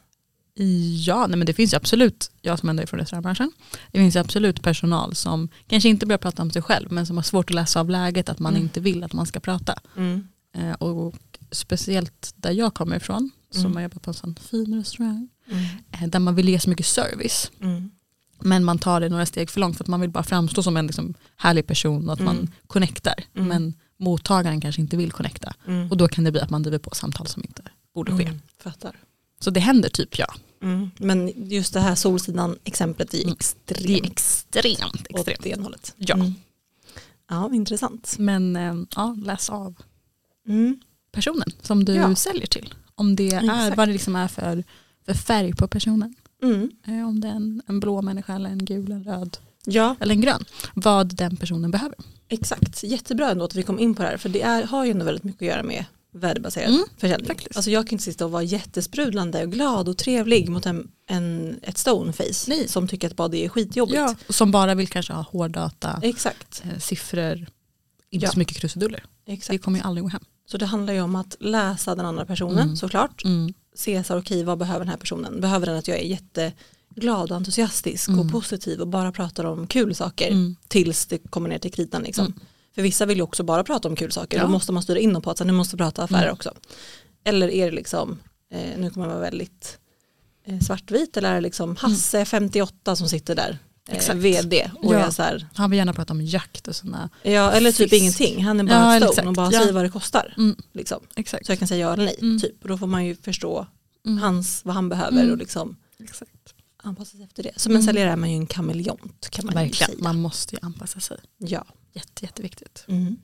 Ja, 1.06 1.28
nej 1.28 1.38
men 1.38 1.46
det 1.46 1.54
finns 1.54 1.74
ju 1.74 1.78
absolut, 1.78 2.32
jag 2.42 2.60
som 2.60 2.70
ändå 2.70 2.84
är 2.84 2.88
från 2.88 3.00
restaurangbranschen, 3.00 3.52
det 3.92 4.00
finns 4.00 4.16
ju 4.16 4.20
absolut 4.20 4.62
personal 4.62 5.16
som 5.16 5.50
kanske 5.68 5.90
inte 5.90 6.06
börjar 6.06 6.18
prata 6.18 6.42
om 6.42 6.52
sig 6.52 6.62
själv 6.62 6.92
men 6.92 7.06
som 7.06 7.16
har 7.18 7.24
svårt 7.24 7.50
att 7.50 7.56
läsa 7.56 7.80
av 7.80 7.90
läget 7.90 8.30
att 8.30 8.40
man 8.40 8.54
Mm. 8.54 8.64
inte 8.64 8.80
vill 8.80 9.04
att 9.04 9.14
man 9.14 9.26
ska 9.26 9.40
prata. 9.40 9.76
Mm. 9.98 10.28
Eh, 10.58 10.72
och 10.74 11.16
speciellt 11.52 12.34
där 12.36 12.52
jag 12.52 12.74
kommer 12.74 12.96
ifrån, 12.96 13.32
som 13.52 13.62
Mm. 13.62 13.76
har 13.76 13.82
jobbat 13.82 14.02
på 14.02 14.10
en 14.10 14.14
sån 14.14 14.36
fin 14.36 14.76
restaurang, 14.76 15.30
Mm. 15.52 15.66
eh, 15.92 16.10
där 16.10 16.20
man 16.20 16.36
vill 16.36 16.50
ge 16.50 16.60
så 16.60 16.70
mycket 16.70 16.86
service. 16.86 17.52
Mm. 17.62 17.92
Men 18.40 18.64
man 18.64 18.80
tar 18.80 19.00
det 19.00 19.10
några 19.10 19.26
steg 19.26 19.50
för 19.50 19.60
långt 19.60 19.78
för 19.78 19.84
att 19.84 19.88
man 19.88 20.02
vill 20.02 20.10
bara 20.10 20.24
framstå 20.24 20.64
som 20.64 20.78
en 20.78 20.88
liksom 20.88 21.14
härlig 21.38 21.68
person 21.68 22.08
och 22.08 22.14
att 22.14 22.20
man 22.20 22.52
connectar. 22.68 23.14
Mm. 23.36 23.48
Men 23.48 23.74
mottagaren 23.98 24.62
kanske 24.62 24.82
inte 24.82 24.98
vill 24.98 25.12
connecta. 25.12 25.54
Mm. 25.68 25.92
Och 25.92 25.98
då 25.98 26.08
kan 26.08 26.24
det 26.24 26.32
bli 26.32 26.42
att 26.42 26.50
man 26.50 26.64
driver 26.64 26.78
på 26.78 26.96
samtal 26.96 27.28
som 27.28 27.44
inte 27.44 27.62
borde 27.96 28.18
ske. 28.18 28.24
Mm. 28.24 28.42
Fattar. 28.60 28.96
Så 29.40 29.50
det 29.50 29.60
händer 29.60 29.90
typ 29.90 30.20
ja. 30.20 30.34
Mm. 30.62 30.92
Men 30.98 31.32
just 31.50 31.74
det 31.74 31.80
här 31.80 31.96
Solsidan 31.96 32.58
exemplet 32.64 33.14
är 33.14 33.22
Mm. 33.24 33.34
extremt 33.34 33.86
Det 34.50 34.60
är 34.60 34.66
extremt, 34.66 35.08
åt 35.14 35.28
extremt. 35.28 35.44
det 35.58 35.62
hållet. 35.64 35.94
Ja. 35.98 36.16
Mm. 36.16 36.34
Ja, 37.30 37.50
intressant. 37.54 38.16
Men 38.20 38.56
eh, 38.56 38.76
ja, 38.96 39.16
läs 39.24 39.50
av 39.50 39.76
Mm. 40.48 40.80
personen 41.12 41.50
som 41.62 41.86
du 41.86 41.94
Ja. 41.94 42.16
säljer 42.16 42.48
till. 42.48 42.74
Om 42.96 43.16
det 43.16 43.30
är 43.32 43.44
Exakt. 43.44 43.78
vad 43.78 43.88
det 43.88 43.92
liksom 43.94 44.16
är 44.16 44.28
för, 44.28 44.64
för 45.06 45.14
färg 45.14 45.54
på 45.54 45.68
personen. 45.68 46.16
Eh, 46.88 47.08
om 47.08 47.22
det 47.22 47.28
är 47.28 47.32
en, 47.32 47.62
en 47.68 47.80
blå 47.80 48.02
människa 48.02 48.36
eller 48.36 48.50
en 48.50 48.66
gul, 48.66 48.92
en 48.92 49.04
röd 49.04 49.38
Ja, 49.66 49.96
eller 50.00 50.14
en 50.16 50.22
grön. 50.22 50.46
Vad 50.74 51.16
den 51.16 51.38
personen 51.38 51.72
behöver. 51.72 51.96
exakt. 52.30 52.84
Jättebra 52.84 53.32
ändå 53.32 53.46
att 53.46 53.56
vi 53.56 53.64
kom 53.64 53.80
in 53.80 53.96
på 53.96 54.02
det 54.02 54.08
här. 54.08 54.18
För 54.18 54.30
det 54.30 54.42
är, 54.42 54.64
har 54.64 54.86
ju 54.86 54.92
ändå 54.92 55.06
väldigt 55.06 55.24
mycket 55.24 55.42
att 55.42 55.48
göra 55.48 55.64
med 55.64 55.86
värdebaserad 56.16 56.70
Mm, 56.70 56.84
försäljning. 56.98 57.28
faktiskt. 57.28 57.56
Alltså 57.58 57.72
jag 57.72 57.88
kan 57.88 57.94
inte 57.94 58.04
sitta 58.04 58.26
och 58.26 58.32
vara 58.32 58.44
jättesprudlande 58.44 59.44
och 59.44 59.52
glad 59.52 59.90
och 59.90 59.98
trevlig 59.98 60.50
mot 60.50 60.66
en, 60.66 60.88
en, 61.10 61.60
ett 61.62 61.78
stoneface 61.78 62.46
Nej. 62.50 62.68
som 62.68 62.88
tycker 62.88 63.08
att 63.08 63.16
body 63.16 63.38
är 63.46 63.50
skitjobbigt. 63.50 63.96
Ja, 63.98 64.16
och 64.28 64.36
som 64.36 64.52
bara 64.52 64.76
vill 64.76 64.88
kanske 64.88 65.14
ha 65.14 65.22
hårddata, 65.22 66.00
Exakt. 66.04 66.64
eh, 66.66 66.80
siffror, 66.80 67.34
inte 68.10 68.26
Ja. 68.26 68.32
så 68.32 68.40
mycket 68.40 68.58
krusiduller. 68.58 69.04
Det 69.26 69.32
Exakt. 69.34 69.64
kommer 69.64 69.80
ju 69.80 69.86
aldrig 69.86 70.04
gå 70.04 70.10
hem. 70.10 70.22
Så 70.46 70.58
det 70.58 70.66
handlar 70.66 70.94
ju 70.94 71.02
om 71.02 71.16
att 71.16 71.36
läsa 71.40 71.96
den 71.96 72.06
andra 72.06 72.26
personen 72.26 72.60
Mm. 72.64 72.76
såklart. 72.76 73.24
Mm. 73.26 73.54
Se 73.76 74.04
så 74.04 74.18
okej 74.18 74.44
vad 74.44 74.58
behöver 74.58 74.80
den 74.80 74.90
här 74.90 74.98
personen? 74.98 75.42
Behöver 75.42 75.66
den 75.66 75.76
att 75.78 75.88
jag 75.88 75.98
är 76.00 76.04
jätteglad 76.96 77.32
och 77.32 77.38
entusiastisk 77.38 78.08
Mm. 78.10 78.20
och 78.20 78.32
positiv 78.32 78.80
och 78.82 78.88
bara 78.88 79.12
pratar 79.12 79.44
om 79.44 79.68
kul 79.68 79.96
saker 79.96 80.28
Mm. 80.32 80.56
tills 80.68 81.06
det 81.06 81.18
kommer 81.30 81.50
ner 81.50 81.60
till 81.60 81.72
kritan 81.74 82.04
liksom. 82.04 82.26
Mm. 82.26 82.40
För 82.76 82.82
vissa 82.82 83.06
vill 83.06 83.18
ju 83.18 83.24
också 83.24 83.44
bara 83.44 83.64
prata 83.64 83.88
om 83.88 83.96
kul 83.96 84.12
saker. 84.12 84.38
Ja. 84.38 84.44
Då 84.44 84.50
måste 84.50 84.72
man 84.72 84.84
styra 84.84 85.00
in 85.00 85.14
dem 85.14 85.22
på 85.22 85.32
att 85.32 85.40
nu 85.46 85.54
måste 85.54 85.78
prata 85.78 86.04
affärer 86.04 86.22
Mm. 86.24 86.34
också. 86.34 86.54
Eller 87.26 87.50
är 87.52 87.66
det 87.66 87.72
liksom, 87.76 88.20
eh, 88.52 88.78
nu 88.80 88.90
kommer 88.90 89.08
man 89.08 89.16
vara 89.16 89.30
väldigt 89.30 89.78
eh, 90.46 90.60
svartvit 90.60 91.18
eller 91.18 91.30
är 91.32 91.36
det 91.36 91.42
liksom 91.42 91.76
Hasse 91.76 92.26
58 92.26 92.96
som 92.96 93.10
sitter 93.10 93.36
där, 93.36 93.58
eh, 93.90 93.96
Exakt. 93.96 94.20
vd 94.20 94.72
och 94.84 94.94
Ja. 94.94 95.12
så 95.12 95.24
här, 95.24 95.48
Han 95.56 95.70
vill 95.72 95.78
gärna 95.78 95.94
prata 95.94 96.14
om 96.14 96.22
jakt 96.22 96.68
och 96.68 96.76
sådana. 96.76 97.10
ja 97.24 97.52
eller 97.52 97.72
typ 97.72 97.90
Fisk. 97.90 98.02
ingenting, 98.02 98.44
han 98.46 98.60
är 98.60 98.64
bara 98.64 99.00
Ja, 99.00 99.08
stone 99.12 99.28
och 99.28 99.34
bara 99.34 99.52
Ja. 99.52 99.60
säger 99.60 99.74
vad 99.74 99.84
det 99.86 99.90
kostar. 99.90 100.34
Mm. 100.38 100.56
Liksom. 100.74 101.00
Exakt. 101.16 101.46
Så 101.46 101.52
jag 101.52 101.60
kan 101.60 101.68
säga 101.68 101.88
ja 101.88 101.94
eller 101.94 102.06
nej, 102.06 102.18
Mm. 102.22 102.40
typ. 102.40 102.64
och 102.64 102.70
då 102.70 102.78
får 102.78 102.88
man 102.88 103.06
ju 103.06 103.16
förstå 103.16 103.68
Mm. 104.06 104.18
hans, 104.18 104.62
vad 104.66 104.76
han 104.76 104.90
behöver 104.90 105.20
Mm. 105.20 105.32
och 105.32 105.38
liksom 105.38 105.76
Exakt. 106.04 106.53
Anpassa 106.84 107.18
sig 107.18 107.24
efter 107.26 107.44
det. 107.44 107.60
Som 107.60 107.72
en 107.72 107.76
Mm. 107.76 107.86
säljare 107.86 108.10
är 108.12 108.16
man 108.16 108.32
ju 108.32 108.38
en 108.38 108.48
kameleont 108.48 109.30
kan 109.30 109.46
man 109.46 109.54
Verkligen, 109.56 109.90
säga. 109.92 110.04
man 110.04 110.22
måste 110.22 110.56
ju 110.56 110.60
anpassa 110.62 111.00
sig. 111.00 111.18
Ja. 111.38 111.66
Jätte, 111.94 112.26
jätteviktigt. 112.26 112.86
Mm. 112.88 113.18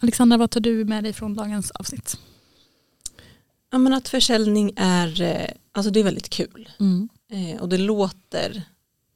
Alexandra, 0.00 0.36
vad 0.38 0.50
tar 0.50 0.60
du 0.60 0.84
med 0.84 1.04
dig 1.04 1.12
från 1.12 1.34
dagens 1.34 1.70
avsnitt? 1.70 2.18
ja 3.70 3.78
men 3.78 3.92
att 3.92 4.08
försäljning 4.08 4.72
är, 4.76 5.20
eh, 5.22 5.50
alltså 5.72 5.90
det 5.90 6.00
är 6.00 6.04
väldigt 6.04 6.28
kul. 6.28 6.68
Mm. 6.80 7.08
Eh, 7.30 7.60
och 7.62 7.68
det 7.68 7.78
låter, 7.78 8.62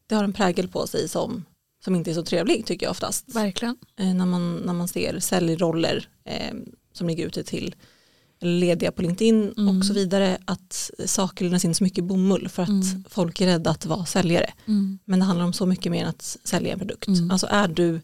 det 0.07 0.14
har 0.14 0.24
en 0.24 0.33
prägel 0.33 0.68
på 0.68 0.87
sig 0.87 1.09
som, 1.09 1.44
som 1.85 1.94
inte 1.94 2.11
är 2.11 2.14
så 2.14 2.22
trevlig 2.22 2.66
tycker 2.66 2.87
jag 2.87 2.90
oftast. 2.90 3.35
Verkligen. 3.35 3.76
Eh, 3.96 4.14
när, 4.14 4.26
man, 4.26 4.57
när 4.57 4.72
man 4.72 4.88
ser 4.88 5.18
säljroller 5.20 6.09
eh, 6.24 6.55
som 6.92 7.07
ligger 7.07 7.26
ute 7.26 7.44
till 7.44 7.74
lediga 8.40 8.92
på 8.92 9.03
LinkedIn 9.03 9.55
Mm. 9.59 9.79
och 9.79 9.85
så 9.85 9.92
vidare 9.94 10.38
att 10.44 10.90
saker 11.07 11.44
lämnas 11.44 11.64
in 11.64 11.74
så 11.74 11.85
mycket 11.85 12.05
bomull 12.05 12.48
för 12.48 12.62
att 12.62 12.68
Mm. 12.68 13.05
folk 13.11 13.40
är 13.40 13.46
rädda 13.46 13.70
att 13.70 13.87
vara 13.87 14.05
säljare. 14.05 14.50
Mm. 14.66 14.98
Men 15.05 15.18
det 15.18 15.24
handlar 15.24 15.44
om 15.46 15.53
så 15.53 15.66
mycket 15.66 15.92
mer 15.92 16.03
än 16.03 16.09
att 16.09 16.37
sälja 16.44 16.72
en 16.72 16.79
produkt. 16.79 17.09
Mm. 17.09 17.31
Alltså 17.31 17.46
är 17.50 17.68
du 17.68 18.00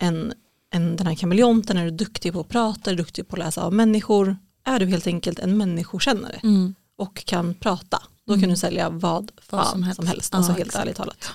en, 0.00 0.32
en, 0.70 0.96
den 0.96 1.06
här 1.06 1.14
kameleonten, 1.14 1.76
är 1.76 1.84
du 1.84 1.90
duktig 1.90 2.32
på 2.32 2.40
att 2.40 2.48
prata, 2.48 2.90
är 2.90 2.94
du 2.94 3.02
duktig 3.02 3.28
på 3.28 3.36
att 3.36 3.38
läsa 3.40 3.62
av 3.62 3.72
människor, 3.72 4.36
är 4.64 4.78
du 4.78 4.86
helt 4.86 5.06
enkelt 5.06 5.38
en 5.38 5.56
människokännare 5.56 6.40
Mm. 6.42 6.74
och 6.96 7.24
kan 7.24 7.54
prata, 7.54 8.02
då 8.24 8.32
Mm. 8.32 8.40
kan 8.40 8.50
du 8.50 8.56
sälja 8.56 8.90
vad 8.90 9.32
fan 9.42 9.66
som 9.66 9.82
helst. 9.82 9.96
Som 9.96 10.06
helst. 10.06 10.34
Alltså 10.34 10.52
Ja, 10.52 10.56
helt 10.56 10.66
exakt. 10.68 10.82
ärligt 10.84 10.96
talat. 10.96 11.30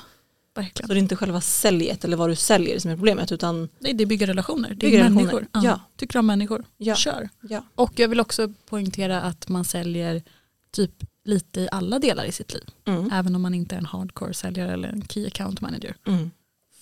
Verkligen. 0.55 0.87
Så 0.87 0.93
det 0.93 0.99
är 0.99 1.01
inte 1.01 1.15
själva 1.15 1.41
säljet 1.41 2.05
eller 2.05 2.17
vad 2.17 2.29
du 2.29 2.35
säljer 2.35 2.79
som 2.79 2.91
är 2.91 2.95
problemet 2.95 3.31
utan 3.31 3.69
Nej, 3.79 3.93
det 3.93 4.05
bygger 4.05 4.27
relationer. 4.27 4.69
Det 4.69 4.73
är 4.73 4.75
Bygger 4.75 4.97
relationer. 4.97 5.15
människor. 5.23 5.47
Ja. 5.53 5.79
Tycker 5.95 6.19
om 6.19 6.25
människor. 6.25 6.65
ja, 6.77 6.95
Kör. 6.95 7.29
ja. 7.41 7.63
Och 7.75 7.99
jag 7.99 8.07
vill 8.07 8.19
också 8.19 8.53
poängtera 8.65 9.21
att 9.21 9.49
man 9.49 9.65
säljer 9.65 10.23
typ 10.71 10.91
lite 11.23 11.61
i 11.61 11.69
alla 11.71 11.99
delar 11.99 12.25
i 12.25 12.31
sitt 12.31 12.53
liv. 12.53 12.63
Mm. 12.85 13.09
Även 13.13 13.35
om 13.35 13.41
man 13.41 13.53
inte 13.53 13.75
är 13.75 13.79
en 13.79 13.85
hardcore 13.85 14.33
säljare 14.33 14.73
eller 14.73 14.89
en 14.89 15.07
key 15.07 15.27
account 15.27 15.61
manager. 15.61 15.95
Mm. 16.07 16.31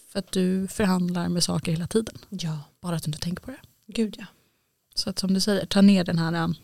För 0.10 0.20
att 0.20 0.32
du 0.32 0.68
förhandlar 0.68 1.30
med 1.30 1.44
saker 1.44 1.72
hela 1.72 1.88
tiden. 1.88 2.18
ja, 2.30 2.60
Bara 2.82 2.96
att 2.96 3.04
du 3.04 3.10
inte 3.10 3.20
tänker 3.20 3.44
på 3.44 3.52
det. 3.52 3.60
gud 3.88 4.16
ja. 4.20 4.26
Så 4.96 5.10
att 5.10 5.20
som 5.20 5.34
du 5.34 5.40
säger, 5.42 5.66
ta 5.66 5.82
ner 5.82 6.04
den 6.04 6.18
här 6.18 6.44
um, 6.44 6.56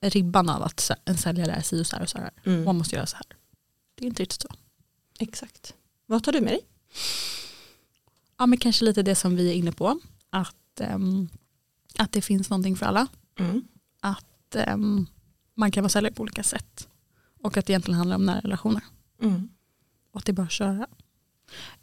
ribban 0.00 0.48
av 0.50 0.62
att 0.62 0.90
en 1.04 1.16
säljare 1.16 1.50
är 1.52 1.62
si 1.62 1.82
och 1.82 1.86
så 1.86 1.96
här 1.96 2.02
och 2.02 2.08
så 2.08 2.18
här. 2.18 2.30
Mm. 2.44 2.64
Man 2.64 2.76
måste 2.78 2.96
göra 2.96 3.06
så 3.06 3.16
här. 3.16 3.26
Det 3.94 4.04
är 4.04 4.08
inte 4.08 4.22
riktigt 4.22 4.42
så. 4.42 4.48
Exakt. 5.18 5.74
Vad 6.06 6.24
tar 6.24 6.32
du 6.32 6.40
med 6.40 6.52
dig? 6.52 6.60
Ja 8.38 8.46
men 8.46 8.58
kanske 8.58 8.84
lite 8.84 9.02
det 9.02 9.14
som 9.14 9.36
vi 9.36 9.50
är 9.50 9.54
inne 9.54 9.72
på. 9.72 10.00
Att, 10.30 10.80
ehm, 10.80 11.28
att 11.98 12.12
det 12.12 12.22
finns 12.22 12.50
någonting 12.50 12.76
för 12.76 12.86
alla. 12.86 13.06
Mm. 13.38 13.62
Att 14.00 14.54
ehm, 14.56 15.06
man 15.54 15.70
kan 15.70 15.82
vara 15.82 15.88
säljare 15.88 16.14
på 16.14 16.22
olika 16.22 16.42
sätt. 16.42 16.88
Och 17.42 17.56
att 17.56 17.66
det 17.66 17.72
egentligen 17.72 17.98
handlar 17.98 18.16
om 18.16 18.26
nära 18.26 18.40
relationer. 18.40 18.82
Mm. 19.22 19.48
Och 20.12 20.18
att 20.18 20.26
det 20.26 20.32
är 20.32 20.34
bara 20.34 20.46
att 20.46 20.52
köra. 20.52 20.86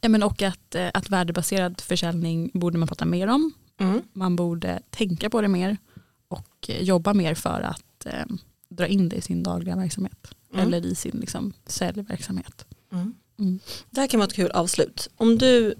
Ja, 0.02 0.10
men 0.10 0.24
och 0.24 0.42
att, 0.42 0.76
eh, 0.76 0.90
att 0.94 1.10
värdebaserad 1.10 1.82
försäljning 1.82 2.52
borde 2.54 2.78
man 2.78 2.88
prata 2.88 3.06
mer 3.06 3.28
om. 3.28 3.54
Mm. 3.78 4.02
Man 4.14 4.36
borde 4.36 4.82
tänka 4.90 5.30
på 5.30 5.42
det 5.42 5.48
mer. 5.48 5.78
Och 6.28 6.70
jobba 6.70 7.14
mer 7.14 7.36
för 7.36 7.62
att 7.62 8.06
eh, 8.06 8.26
dra 8.70 8.88
in 8.88 9.10
det 9.10 9.16
i 9.16 9.22
sin 9.22 9.44
dagliga 9.44 9.76
verksamhet. 9.76 10.36
Mm. 10.54 10.66
Eller 10.66 10.86
i 10.86 10.96
sin 10.96 11.18
liksom, 11.20 11.54
säljverksamhet. 11.66 12.66
Mm. 12.92 13.14
Mm. 13.40 13.60
Det 13.90 14.00
här 14.02 14.08
kan 14.08 14.20
vara 14.20 14.28
ett 14.28 14.34
kul 14.34 14.52
avslut. 14.52 15.10
Om 15.18 15.38
du, 15.38 15.76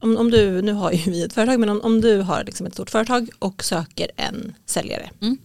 om, 0.00 0.16
om 0.16 0.30
du 0.30 0.62
nu 0.62 0.72
har 0.72 0.92
ju 0.92 1.10
vi 1.10 1.22
ett 1.22 1.32
företag, 1.32 1.60
men 1.60 1.68
om, 1.68 1.80
om 1.80 2.00
du 2.00 2.20
har 2.20 2.44
liksom 2.44 2.66
ett 2.66 2.72
stort 2.74 2.90
företag 2.90 3.28
och 3.38 3.64
söker 3.64 4.10
en 4.16 4.54
säljare. 4.66 5.10
Mm. 5.20 5.36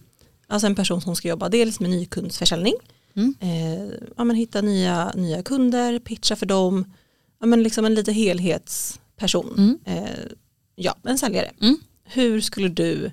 Alltså 0.46 0.66
en 0.66 0.74
person 0.74 1.00
som 1.00 1.16
ska 1.16 1.28
jobba 1.28 1.48
dels 1.48 1.80
med 1.80 1.90
nykundsförsäljning, 1.90 2.74
Mm. 3.14 3.34
eh, 3.40 3.92
ja, 4.16 4.24
men 4.24 4.36
hitta 4.36 4.60
nya, 4.60 5.12
nya 5.16 5.42
kunder, 5.42 5.98
pitcha 5.98 6.36
för 6.36 6.46
dem, 6.46 6.92
ja, 7.40 7.46
men 7.46 7.62
liksom 7.62 7.84
en 7.84 7.94
lite 7.94 8.12
helhetsperson. 8.12 9.54
Mm. 9.58 9.78
Eh, 9.84 10.10
ja, 10.76 10.96
en 11.02 11.18
säljare. 11.18 11.50
Mm. 11.60 11.76
Hur 12.04 12.40
skulle 12.40 12.68
du, 12.68 13.10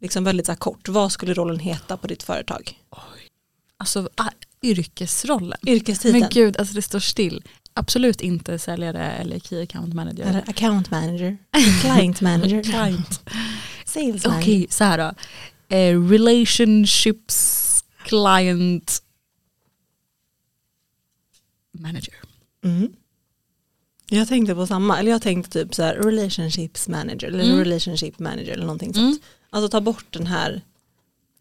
liksom 0.00 0.24
väldigt 0.24 0.46
så 0.46 0.56
kort, 0.56 0.88
vad 0.88 1.12
skulle 1.12 1.34
rollen 1.34 1.58
heta 1.58 1.96
på 1.96 2.06
ditt 2.06 2.22
företag? 2.22 2.78
Alltså 3.78 4.08
ah, 4.16 4.30
yrkesrollen. 4.62 5.58
Yrkestiteln? 5.66 6.20
Men 6.20 6.30
gud, 6.30 6.56
alltså 6.56 6.74
det 6.74 6.82
står 6.82 6.98
still. 7.00 7.42
Absolut 7.74 8.20
inte 8.20 8.58
säljare 8.58 9.12
eller 9.12 9.38
key 9.38 9.62
account 9.62 9.94
manager. 9.94 10.24
Eller 10.24 10.50
account 10.50 10.90
manager, 10.90 11.36
client 11.80 12.20
manager, 12.20 12.62
Client. 12.72 13.20
sales 13.84 14.24
Okej, 14.26 14.30
manager. 14.30 14.66
så 14.70 14.84
här 14.84 14.98
då. 14.98 15.14
Eh, 15.76 16.08
relationships 16.10 17.84
client 18.04 19.02
manager. 21.78 22.14
Mm. 22.64 22.92
Jag 24.10 24.28
tänkte 24.28 24.54
på 24.54 24.66
samma, 24.66 24.98
eller 24.98 25.10
jag 25.10 25.22
tänkte 25.22 25.50
typ 25.64 25.74
så 25.74 25.82
här 25.82 25.94
relationships 25.94 26.88
manager 26.88 27.28
eller 27.28 27.44
Mm. 27.44 27.58
relationship 27.58 28.18
manager 28.18 28.52
eller 28.52 28.64
någonting 28.66 28.92
Mm. 28.96 29.12
sånt. 29.12 29.22
Alltså 29.50 29.68
ta 29.68 29.80
bort 29.80 30.06
den 30.10 30.26
här 30.26 30.62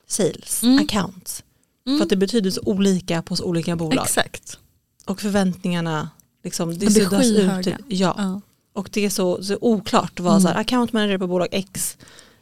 sales, 0.07 0.63
Mm. 0.63 0.79
account. 0.79 1.43
Mm. 1.87 1.97
För 1.99 2.03
att 2.03 2.09
det 2.09 2.15
betyder 2.17 2.51
så 2.51 2.61
olika 2.65 3.21
på 3.21 3.35
så 3.35 3.43
olika 3.45 3.75
bolag. 3.75 4.05
Exakt. 4.05 4.59
Och 5.05 5.21
förväntningarna, 5.21 6.09
liksom, 6.43 6.77
det 6.79 6.85
De 6.85 6.91
suddas 6.91 7.25
ut. 7.25 7.35
skyhöga. 7.37 7.77
Ja. 7.87 8.15
Ja. 8.17 8.41
Och 8.73 8.89
det 8.93 9.05
är 9.05 9.09
så, 9.09 9.43
så 9.43 9.57
oklart 9.61 10.19
vad 10.19 10.31
Mm. 10.33 10.41
så 10.41 10.47
här, 10.47 10.55
account 10.55 10.93
manager 10.93 11.17
på 11.17 11.27
bolag 11.27 11.47
X 11.51 11.97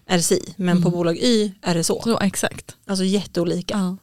är 0.06 0.20
si, 0.20 0.54
men 0.58 0.70
Mm. 0.70 0.84
på 0.84 0.90
bolag 0.90 1.18
Y 1.18 1.52
är 1.62 1.76
det 1.76 1.84
så. 1.84 2.02
Så, 2.02 2.20
exakt. 2.20 2.76
Alltså 2.86 3.04
jätteolika. 3.06 3.78
Ja. 3.78 3.98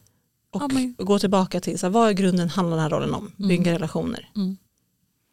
Och 0.53 0.63
Ja, 0.63 0.69
men- 0.73 0.95
gå 0.99 1.19
tillbaka 1.19 1.61
till 1.61 1.79
så 1.79 1.87
här, 1.87 1.91
vad 1.91 2.11
i 2.11 2.15
grunden 2.15 2.49
handlar 2.49 2.77
den 2.77 2.83
här 2.83 2.91
rollen 2.91 3.15
om? 3.15 3.33
Mm. 3.39 3.49
Bygga 3.49 3.73
relationer. 3.73 4.31
Mm. 4.37 4.57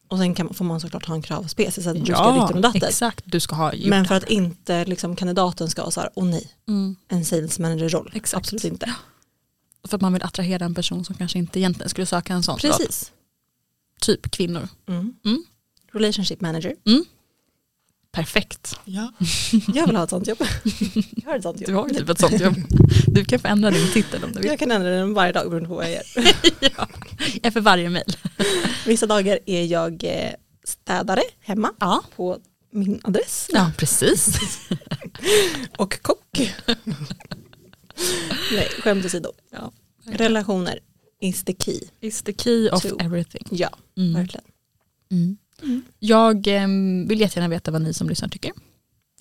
Och 0.07 0.17
sen 0.17 0.33
kan, 0.35 0.53
får 0.53 0.65
man 0.65 0.79
såklart 0.81 1.05
ha 1.05 1.15
en 1.15 1.21
kravspecies 1.21 1.87
att 1.87 1.95
du 2.05 2.05
ska 2.13 2.47
och 2.53 2.61
datten. 2.61 2.83
exakt. 2.83 3.23
Du 3.25 3.39
ska 3.39 3.55
ha 3.55 3.73
Men 3.85 4.05
för 4.05 4.15
att 4.15 4.29
inte 4.29 4.85
liksom, 4.85 5.15
kandidaten 5.15 5.69
ska 5.69 5.81
ha 5.81 5.91
så 5.91 6.01
här, 6.01 6.09
åh 6.15 6.25
nej, 6.25 6.47
Mm. 6.67 6.95
en 7.07 7.25
sales 7.25 7.59
manager-roll. 7.59 8.11
Exakt. 8.13 8.37
Absolut 8.39 8.63
inte. 8.63 8.93
För 9.87 9.95
att 9.95 10.01
man 10.01 10.13
vill 10.13 10.23
attrahera 10.23 10.65
en 10.65 10.75
person 10.75 11.05
som 11.05 11.15
kanske 11.15 11.37
inte 11.39 11.59
egentligen 11.59 11.89
skulle 11.89 12.05
söka 12.05 12.33
en 12.33 12.43
sån. 12.43 12.57
Precis. 12.59 13.11
Typ 14.01 14.31
kvinnor. 14.31 14.67
Mm. 14.87 15.13
Mm. 15.25 15.43
Relationship 15.91 16.41
manager. 16.41 16.75
Perfekt. 18.11 18.79
Ja. 18.85 19.13
Jag 19.73 19.87
vill 19.87 19.95
ha 19.95 20.03
ett 20.03 20.09
sånt 20.09 20.27
jobb. 20.27 20.37
Jag 21.15 21.31
har 21.31 21.37
ett 21.37 21.43
sånt 21.43 21.57
Du 21.57 21.71
jobb. 21.71 21.75
har 21.81 21.89
ju 21.89 21.95
typ 21.95 22.09
ett 22.09 22.19
sånt 22.19 22.41
jobb. 22.41 22.55
Du 23.07 23.25
kan 23.25 23.39
få 23.39 23.47
ändra 23.47 23.71
din 23.71 23.91
titel 23.91 24.23
om 24.23 24.31
du 24.31 24.39
vill. 24.39 24.47
Jag 24.49 24.59
kan 24.59 24.71
ändra 24.71 24.89
den 24.89 25.13
varje 25.13 25.31
dag 25.31 25.49
beroende 25.49 25.69
på 25.69 25.75
vad 25.75 25.85
jag 25.85 25.91
gör. 25.93 26.03
ja. 26.77 26.87
Efter 27.43 27.61
varje 27.61 27.89
mejl. 27.89 28.15
Vissa 28.85 29.05
dagar 29.05 29.39
är 29.45 29.65
jag 29.65 30.03
eh, 30.03 30.31
städare 30.63 31.21
hemma 31.39 31.71
Ja. 31.79 32.03
på 32.15 32.37
min 32.71 33.01
adress. 33.03 33.47
ja, 33.53 33.71
precis. 33.77 34.39
Och 35.77 36.01
kock. 36.01 36.39
nej, 38.55 38.67
skämt 38.79 39.05
åsido. 39.05 39.31
Ja. 39.51 39.71
Relationer 40.05 40.79
is 41.21 41.43
the 41.43 41.53
key. 41.59 41.79
Is 42.01 42.21
the 42.21 42.33
key 42.33 42.69
of 42.69 42.81
To. 42.83 42.97
everything. 42.99 43.47
Ja, 43.51 43.69
Mm. 43.97 44.13
verkligen. 44.13 44.45
Mm. 45.12 45.38
Mm. 45.63 45.81
Jag 45.99 46.47
em, 46.47 47.07
vill 47.07 47.19
jättegärna 47.19 47.49
veta 47.49 47.71
vad 47.71 47.81
ni 47.81 47.93
som 47.93 48.09
lyssnar 48.09 48.29
tycker. 48.29 48.51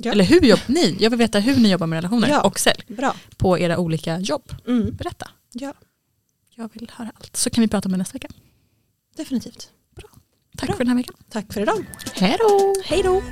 Ja. 0.02 0.12
Eller 0.12 0.24
hur 0.24 0.40
jobb, 0.40 0.60
ni, 0.66 0.96
jag 1.00 1.10
vill 1.10 1.18
veta 1.18 1.38
hur 1.38 1.56
ni 1.56 1.70
jobbar 1.70 1.86
med 1.86 1.96
relationer 1.96 2.28
Ja. 2.28 2.40
och 2.42 2.58
sälj 2.58 2.82
Bra. 2.88 3.16
på 3.36 3.58
era 3.58 3.78
olika 3.78 4.18
jobb. 4.20 4.52
Mm. 4.66 4.94
Berätta. 4.96 5.30
Ja, 5.52 5.74
Jag 6.56 6.70
vill 6.74 6.90
höra 6.94 7.12
allt. 7.20 7.36
Så 7.36 7.50
kan 7.50 7.62
vi 7.62 7.68
prata 7.68 7.88
om 7.88 7.92
det 7.92 7.98
nästa 7.98 8.12
vecka. 8.12 8.28
definitivt. 9.16 9.70
Tack 10.56 10.66
Bra. 10.68 10.76
för 10.76 10.84
den 10.84 10.88
här 10.88 10.96
veckan. 10.96 11.14
Tack 11.30 11.52
för 11.52 11.60
idag. 11.60 11.84
Hej 12.14 12.36
då! 12.38 12.74
Hej 12.84 13.02
då. 13.02 13.22